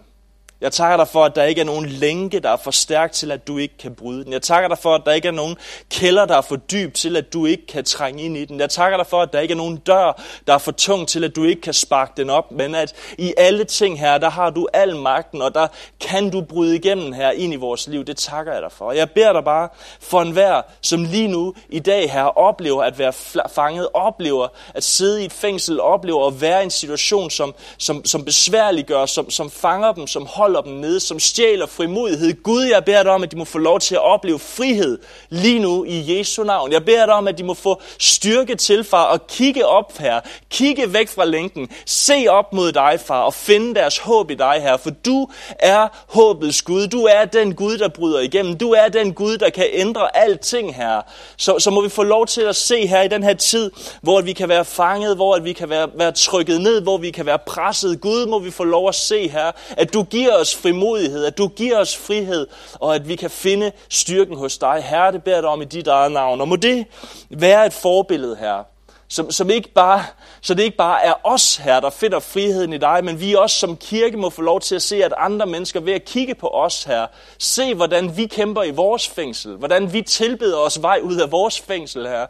Jeg 0.62 0.72
takker 0.72 0.98
dig 0.98 1.08
for, 1.08 1.26
at 1.26 1.36
der 1.36 1.44
ikke 1.44 1.62
er 1.62 1.66
nogen 1.66 1.86
lænke, 1.86 2.40
der 2.40 2.50
er 2.50 2.58
for 2.58 2.72
stærk 2.72 3.12
til, 3.12 3.32
at 3.32 3.48
du 3.48 3.58
ikke 3.58 3.78
kan 3.78 3.96
bryde 3.96 4.24
den. 4.24 4.34
Jeg 4.34 4.42
takker 4.42 4.68
dig 4.70 4.78
for, 4.78 4.96
at 4.96 5.02
der 5.06 5.12
ikke 5.12 5.28
er 5.28 5.32
nogen 5.32 5.58
kælder, 5.90 6.26
der 6.26 6.38
er 6.38 6.42
for 6.42 6.56
dyb 6.56 6.94
til, 6.94 7.16
at 7.16 7.34
du 7.34 7.46
ikke 7.46 7.68
kan 7.68 7.84
trænge 7.84 8.24
ind 8.24 8.38
i 8.38 8.46
den. 8.46 8.60
Jeg 8.60 8.70
takker 8.70 8.98
dig 8.98 9.08
for, 9.08 9.22
at 9.22 9.34
der 9.34 9.40
ikke 9.40 9.52
er 9.52 9.58
nogen 9.58 9.78
dør, 9.78 10.22
der 10.48 10.54
er 10.54 10.58
for 10.58 10.72
tung 10.72 11.08
til, 11.08 11.24
at 11.24 11.36
du 11.36 11.44
ikke 11.44 11.62
kan 11.62 11.74
sparke 11.74 12.14
den 12.18 12.30
op. 12.30 12.52
Men 12.52 12.76
at 12.76 12.94
i 13.18 13.34
alle 13.38 13.64
ting 13.64 14.00
her, 14.00 14.18
der 14.18 14.30
har 14.30 14.50
du 14.50 14.68
al 14.74 14.96
magten, 14.96 15.42
og 15.42 15.56
der 15.56 15.68
kan 16.00 16.30
du 16.30 16.42
bryde 16.42 16.76
igennem 16.76 17.14
her 17.14 17.32
ind 17.32 17.54
i 17.54 17.56
vores 17.56 17.88
liv. 17.88 18.04
Det 18.04 18.18
takker 18.18 18.54
jeg 18.54 18.62
dig 18.62 18.72
for. 18.72 18.92
Jeg 18.92 19.10
beder 19.12 19.34
dig 19.34 19.44
bare 19.44 19.70
for 20.00 20.22
enhver, 20.22 20.62
som 20.82 21.04
lige 21.04 21.28
nu 21.28 21.54
i 21.70 21.80
dag 21.80 22.12
her 22.12 22.38
oplever 22.38 22.84
at 22.84 23.00
være 23.00 23.14
fanget, 23.50 23.88
oplever 23.94 24.48
at 24.74 24.84
sidde 24.84 25.22
i 25.22 25.26
et 25.26 25.34
fængsel, 25.34 25.82
oplever 25.82 26.28
at 26.28 26.42
være 26.42 26.62
i 26.62 26.64
en 26.64 26.72
situation, 26.72 27.30
som, 27.30 27.56
som, 27.78 28.06
som 28.06 28.26
besværliggør, 28.26 29.06
som, 29.06 29.30
som 29.30 29.50
fanger 29.50 29.92
dem, 29.92 30.08
som 30.08 30.26
holder 30.26 30.49
holder 30.50 30.62
dem 30.62 30.74
nede, 30.74 31.00
som 31.00 31.20
stjæler 31.20 31.66
frimodighed. 31.66 32.44
Gud, 32.44 32.64
jeg 32.64 32.86
beder 32.86 33.04
dig 33.04 33.12
om, 33.12 33.24
at 33.24 33.32
de 33.32 33.38
må 33.38 33.46
få 33.46 33.58
lov 33.58 33.80
til 33.80 33.96
at 33.96 34.02
opleve 34.02 34.40
frihed 34.40 35.00
lige 35.30 35.60
nu 35.60 35.84
i 35.84 36.18
Jesu 36.18 36.44
navn. 36.44 36.72
Jeg 36.72 36.86
beder 36.86 37.06
dig 37.06 37.16
om, 37.16 37.28
at 37.28 37.38
de 37.38 37.44
må 37.44 37.54
få 37.54 37.82
styrke 38.00 38.56
til, 38.56 38.84
far, 38.84 39.04
og 39.04 39.28
kigge 39.28 39.66
op 39.66 39.98
her. 39.98 40.20
Kigge 40.50 40.94
væk 40.94 41.10
fra 41.10 41.26
lænken. 41.26 41.70
Se 41.86 42.26
op 42.30 42.54
mod 42.54 42.72
dig, 42.72 43.00
far, 43.06 43.22
og 43.22 43.34
finde 43.34 43.76
deres 43.76 43.98
håb 43.98 44.32
i 44.32 44.36
dig, 44.36 44.60
her. 44.62 44.78
For 44.78 44.90
du 44.90 45.28
er 45.60 45.88
håbets 46.08 46.62
Gud. 46.62 46.88
Du 46.88 47.04
er 47.04 47.26
den 47.26 47.56
Gud, 47.56 47.78
der 47.78 47.88
bryder 47.88 48.20
igennem. 48.20 48.58
Du 48.58 48.72
er 48.72 48.88
den 48.88 49.14
Gud, 49.14 49.38
der 49.38 49.50
kan 49.50 49.66
ændre 49.72 50.18
alting 50.18 50.76
her. 50.76 51.02
Så, 51.38 51.60
så 51.60 51.72
må 51.72 51.82
vi 51.82 51.90
få 51.90 52.04
lov 52.04 52.28
til 52.28 52.42
at 52.42 52.56
se 52.56 52.88
her 52.88 53.02
i 53.02 53.08
den 53.08 53.24
her 53.24 53.34
tid, 53.34 53.72
hvor 54.02 54.22
vi 54.22 54.34
kan 54.34 54.50
være 54.50 54.66
fanget, 54.66 55.16
hvor 55.16 55.40
vi 55.40 55.54
kan 55.54 55.70
være, 55.70 55.90
være 55.96 56.12
trykket 56.12 56.62
ned, 56.62 56.82
hvor 56.82 56.98
vi 56.98 57.12
kan 57.12 57.26
være 57.26 57.40
presset. 57.40 58.02
Gud, 58.02 58.26
må 58.26 58.40
vi 58.40 58.52
få 58.52 58.64
lov 58.64 58.88
at 58.88 58.96
se 58.96 59.28
her, 59.28 59.52
at 59.78 59.94
du 59.94 60.04
giver 60.04 60.39
os 60.40 60.56
frimodighed, 60.56 61.26
at 61.26 61.38
du 61.38 61.48
giver 61.48 61.78
os 61.78 61.98
frihed, 61.98 62.48
og 62.74 62.96
at 62.96 63.08
vi 63.08 63.16
kan 63.16 63.30
finde 63.30 63.72
styrken 63.90 64.38
hos 64.38 64.58
dig. 64.58 64.84
Herre, 64.84 65.12
det 65.12 65.24
beder 65.24 65.42
dig 65.42 65.50
om 65.50 65.62
i 65.62 65.66
dit 65.66 65.88
eget 65.88 66.12
navn. 66.12 66.42
Og 66.42 66.48
må 66.48 66.56
det 66.56 66.86
være 67.30 67.66
et 67.66 67.74
forbillede 67.74 68.36
her, 68.36 68.64
som, 69.08 69.32
som 69.32 69.50
ikke 69.50 69.70
bare, 69.70 70.04
så 70.42 70.54
det 70.54 70.64
ikke 70.64 70.78
bare 70.78 71.04
er 71.04 71.14
os 71.24 71.56
her, 71.56 71.80
der 71.80 71.90
finder 71.90 72.20
friheden 72.20 72.74
i 72.74 72.78
dig, 72.78 73.04
men 73.04 73.20
vi 73.20 73.34
også 73.34 73.60
som 73.60 73.78
kirke 73.78 74.18
må 74.18 74.30
få 74.30 74.42
lov 74.42 74.60
til 74.60 74.76
at 74.76 74.82
se, 74.82 75.04
at 75.04 75.14
andre 75.18 75.46
mennesker 75.46 75.80
ved 75.80 75.94
at 75.94 76.06
kigge 76.06 76.36
på 76.36 76.48
os 76.48 76.84
her, 76.84 77.08
se 77.38 77.74
hvordan 77.74 78.18
vi 78.18 78.26
kæmper 78.26 78.64
i 78.64 78.72
vores 78.72 79.08
fængsel, 79.08 79.56
hvordan 79.56 79.94
vi 79.94 80.02
tilbeder 80.02 80.58
os 80.58 80.82
vej 80.82 81.00
ud 81.04 81.16
af 81.16 81.32
vores 81.32 81.60
fængsel 81.60 82.08
her, 82.08 82.26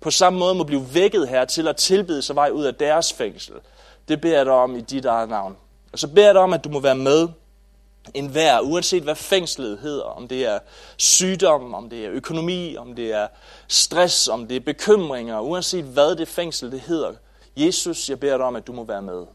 på 0.00 0.10
samme 0.10 0.38
måde 0.38 0.54
må 0.54 0.64
blive 0.64 0.86
vækket 0.94 1.28
her 1.28 1.44
til 1.44 1.68
at 1.68 1.76
tilbede 1.76 2.22
sig 2.22 2.36
vej 2.36 2.50
ud 2.50 2.64
af 2.64 2.74
deres 2.74 3.12
fængsel. 3.12 3.54
Det 4.08 4.20
beder 4.20 4.36
jeg 4.36 4.46
dig 4.46 4.54
om 4.54 4.76
i 4.76 4.80
dit 4.80 5.04
eget 5.04 5.28
navn. 5.28 5.56
Og 5.92 5.98
så 5.98 6.08
beder 6.08 6.26
jeg 6.26 6.34
dig 6.34 6.42
om, 6.42 6.52
at 6.52 6.64
du 6.64 6.68
må 6.68 6.80
være 6.80 6.94
med 6.94 7.28
en 8.14 8.26
hver, 8.26 8.60
uanset 8.60 9.02
hvad 9.02 9.14
fængslet 9.14 9.78
hedder, 9.78 10.04
om 10.04 10.28
det 10.28 10.46
er 10.46 10.58
sygdom, 10.96 11.74
om 11.74 11.90
det 11.90 12.04
er 12.04 12.10
økonomi, 12.10 12.76
om 12.76 12.94
det 12.94 13.12
er 13.12 13.28
stress, 13.68 14.28
om 14.28 14.48
det 14.48 14.56
er 14.56 14.60
bekymringer, 14.60 15.40
uanset 15.40 15.84
hvad 15.84 16.16
det 16.16 16.28
fængsel 16.28 16.72
det 16.72 16.80
hedder. 16.80 17.12
Jesus, 17.56 18.10
jeg 18.10 18.20
beder 18.20 18.36
dig 18.36 18.46
om, 18.46 18.56
at 18.56 18.66
du 18.66 18.72
må 18.72 18.84
være 18.84 19.02
med. 19.02 19.18
Jeg 19.18 19.26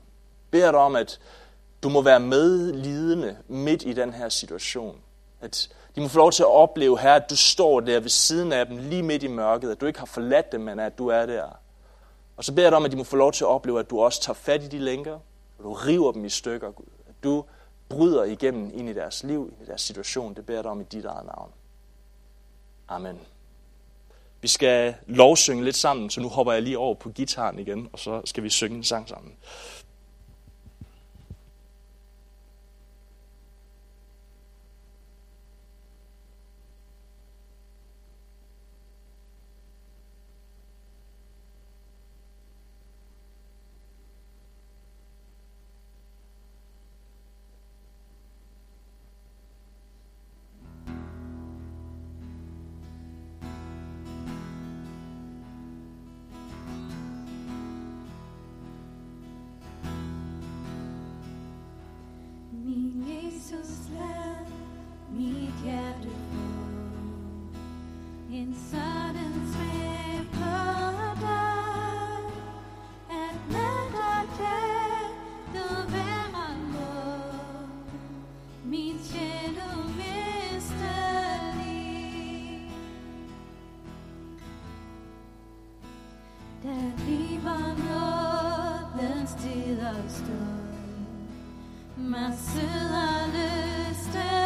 beder 0.52 0.72
dig 0.72 0.80
om, 0.80 0.96
at 0.96 1.20
du 1.84 1.90
må 1.90 2.02
være 2.02 2.20
medlidende 2.20 3.38
midt 3.48 3.84
i 3.86 3.94
den 3.94 4.14
her 4.14 4.30
situation. 4.30 4.98
At 5.42 5.70
de 5.96 6.02
må 6.02 6.08
få 6.08 6.18
lov 6.18 6.32
til 6.32 6.44
at 6.44 6.52
opleve 6.52 7.00
her, 7.00 7.14
at 7.14 7.30
du 7.30 7.36
står 7.36 7.80
der 7.80 8.00
ved 8.00 8.10
siden 8.10 8.54
af 8.54 8.66
dem, 8.66 8.78
lige 8.78 9.04
midt 9.04 9.24
i 9.24 9.28
mørket, 9.28 9.72
at 9.72 9.82
du 9.82 9.86
ikke 9.86 10.00
har 10.00 10.06
forladt 10.06 10.52
dem, 10.52 10.62
men 10.62 10.80
at 10.80 10.98
du 10.98 11.08
er 11.08 11.26
der. 11.26 11.44
Og 12.38 12.44
så 12.44 12.54
beder 12.54 12.66
jeg 12.66 12.72
dig 12.72 12.78
om, 12.78 12.86
at 12.86 12.92
de 12.92 12.98
må 12.98 13.04
få 13.04 13.16
lov 13.16 13.32
til 13.32 13.44
at 13.44 13.48
opleve, 13.48 13.80
at 13.80 13.90
du 13.90 14.02
også 14.02 14.22
tager 14.22 14.36
fat 14.36 14.64
i 14.64 14.68
de 14.68 14.80
lænker, 14.80 15.14
og 15.58 15.64
du 15.64 15.74
river 15.74 16.12
dem 16.12 16.26
i 16.26 16.30
stykker, 16.30 16.72
Gud. 16.72 16.86
At 17.08 17.16
du 17.24 17.44
bryder 17.94 18.24
igennem 18.24 18.72
ind 18.74 18.90
i 18.90 18.94
deres 18.94 19.24
liv, 19.24 19.50
ind 19.52 19.62
i 19.62 19.66
deres 19.66 19.82
situation. 19.82 20.34
Det 20.34 20.46
beder 20.46 20.62
dig 20.62 20.72
om 20.72 20.82
i 20.82 20.84
dit 20.84 21.06
eget 21.06 21.26
navn. 21.26 21.52
Amen. 22.88 23.20
Vi 24.42 24.48
skal 24.48 24.96
lovsynge 25.08 25.64
lidt 25.64 25.76
sammen, 25.76 26.10
så 26.10 26.22
nu 26.22 26.30
hopper 26.30 26.54
jeg 26.54 26.62
lige 26.62 26.78
over 26.78 26.96
på 26.96 27.10
gitaren 27.10 27.60
igen, 27.60 27.90
og 27.94 28.00
så 28.00 28.22
skal 28.26 28.44
vi 28.44 28.50
synge 28.50 28.78
en 28.78 28.84
sang 28.84 29.10
sammen. 29.10 29.34
Still 92.54 92.94
I 92.94 93.28
list 93.34 94.43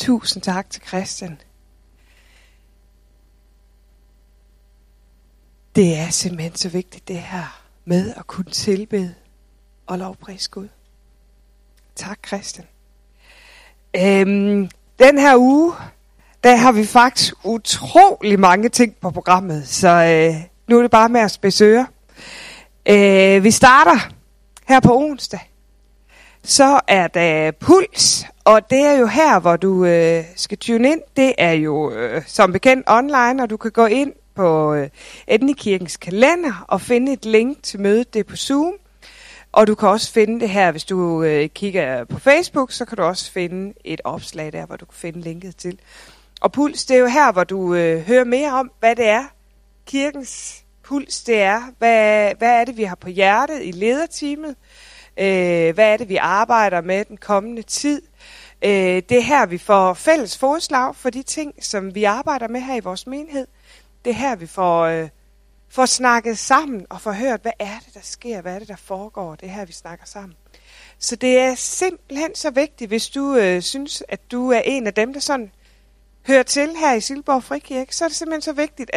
tusind 0.00 0.42
tak 0.42 0.70
til 0.70 0.82
Christian. 0.86 1.40
Det 5.76 5.98
er 5.98 6.10
simpelthen 6.10 6.54
så 6.56 6.68
vigtigt 6.68 7.08
det 7.08 7.16
her 7.16 7.62
med 7.84 8.14
at 8.16 8.26
kunne 8.26 8.50
tilbede 8.52 9.14
og 9.86 9.98
lovprise 9.98 10.50
Gud. 10.50 10.68
Tak 11.94 12.18
Christian. 12.26 12.66
Øhm, 13.96 14.70
den 14.98 15.18
her 15.18 15.36
uge, 15.36 15.72
der 16.44 16.56
har 16.56 16.72
vi 16.72 16.86
faktisk 16.86 17.34
utrolig 17.44 18.40
mange 18.40 18.68
ting 18.68 18.96
på 18.96 19.10
programmet, 19.10 19.68
så 19.68 19.88
øh, 19.88 20.34
nu 20.68 20.78
er 20.78 20.82
det 20.82 20.90
bare 20.90 21.08
med 21.08 21.20
at 21.20 21.38
besøge. 21.42 21.86
Øh, 22.86 23.44
vi 23.44 23.50
starter 23.50 24.12
her 24.68 24.80
på 24.80 24.96
onsdag. 24.96 25.49
Så 26.42 26.80
er 26.88 27.08
der 27.08 27.50
puls, 27.50 28.24
og 28.44 28.70
det 28.70 28.78
er 28.78 28.92
jo 28.92 29.06
her, 29.06 29.40
hvor 29.40 29.56
du 29.56 29.84
øh, 29.84 30.24
skal 30.36 30.58
tune 30.58 30.88
ind. 30.88 31.00
Det 31.16 31.34
er 31.38 31.52
jo 31.52 31.92
øh, 31.92 32.22
som 32.26 32.52
bekendt 32.52 32.84
online, 32.88 33.42
og 33.42 33.50
du 33.50 33.56
kan 33.56 33.70
gå 33.70 33.86
ind 33.86 34.12
på 34.34 34.74
øh, 34.74 34.88
Etnikirkens 35.26 35.96
kalender 35.96 36.64
og 36.68 36.80
finde 36.80 37.12
et 37.12 37.24
link 37.24 37.62
til 37.62 37.80
mødet. 37.80 38.14
Det 38.14 38.20
er 38.20 38.24
på 38.24 38.36
Zoom. 38.36 38.72
Og 39.52 39.66
du 39.66 39.74
kan 39.74 39.88
også 39.88 40.12
finde 40.12 40.40
det 40.40 40.50
her, 40.50 40.70
hvis 40.70 40.84
du 40.84 41.22
øh, 41.22 41.48
kigger 41.48 42.04
på 42.04 42.18
Facebook, 42.18 42.72
så 42.72 42.84
kan 42.84 42.96
du 42.96 43.02
også 43.02 43.32
finde 43.32 43.74
et 43.84 44.00
opslag 44.04 44.52
der, 44.52 44.66
hvor 44.66 44.76
du 44.76 44.84
kan 44.84 44.94
finde 44.94 45.20
linket 45.20 45.56
til. 45.56 45.78
Og 46.40 46.52
puls, 46.52 46.84
det 46.84 46.94
er 46.96 47.00
jo 47.00 47.06
her, 47.06 47.32
hvor 47.32 47.44
du 47.44 47.74
øh, 47.74 48.00
hører 48.00 48.24
mere 48.24 48.52
om, 48.52 48.70
hvad 48.80 48.96
det 48.96 49.06
er, 49.06 49.24
kirkens 49.86 50.64
puls 50.82 51.22
det 51.22 51.40
er. 51.40 51.62
Hvad, 51.78 52.32
hvad 52.38 52.60
er 52.60 52.64
det, 52.64 52.76
vi 52.76 52.82
har 52.82 52.94
på 52.94 53.08
hjertet 53.08 53.60
i 53.62 53.70
lederteamet? 53.70 54.56
Øh, 55.20 55.74
hvad 55.74 55.92
er 55.92 55.96
det, 55.96 56.08
vi 56.08 56.16
arbejder 56.16 56.80
med 56.80 57.04
den 57.04 57.16
kommende 57.16 57.62
tid? 57.62 58.02
Øh, 58.64 59.02
det 59.08 59.12
er 59.12 59.20
her, 59.20 59.46
vi 59.46 59.58
får 59.58 59.94
fælles 59.94 60.38
forslag 60.38 60.96
for 60.96 61.10
de 61.10 61.22
ting, 61.22 61.54
som 61.64 61.94
vi 61.94 62.04
arbejder 62.04 62.48
med 62.48 62.60
her 62.60 62.76
i 62.76 62.80
vores 62.80 63.06
menighed. 63.06 63.46
Det 64.04 64.10
er 64.10 64.14
her, 64.14 64.36
vi 64.36 64.46
får, 64.46 64.82
øh, 64.82 65.08
får 65.68 65.86
snakket 65.86 66.38
sammen 66.38 66.86
og 66.90 67.00
får 67.00 67.12
hørt, 67.12 67.42
hvad 67.42 67.52
er 67.58 67.78
det, 67.86 67.94
der 67.94 68.00
sker? 68.02 68.40
Hvad 68.40 68.54
er 68.54 68.58
det, 68.58 68.68
der 68.68 68.76
foregår? 68.76 69.34
Det 69.34 69.48
er 69.48 69.52
her, 69.52 69.64
vi 69.64 69.72
snakker 69.72 70.06
sammen. 70.06 70.36
Så 70.98 71.16
det 71.16 71.38
er 71.38 71.54
simpelthen 71.54 72.34
så 72.34 72.50
vigtigt, 72.50 72.88
hvis 72.90 73.08
du 73.08 73.36
øh, 73.36 73.62
synes, 73.62 74.02
at 74.08 74.20
du 74.30 74.50
er 74.50 74.60
en 74.64 74.86
af 74.86 74.94
dem, 74.94 75.12
der 75.12 75.20
sådan 75.20 75.52
hører 76.26 76.42
til 76.42 76.70
her 76.76 76.94
i 76.94 77.00
Silborg 77.00 77.44
Frikirke, 77.44 77.96
så 77.96 78.04
er 78.04 78.08
det 78.08 78.16
simpelthen 78.16 78.42
så 78.42 78.52
vigtigt, 78.52 78.80
at 78.80 78.88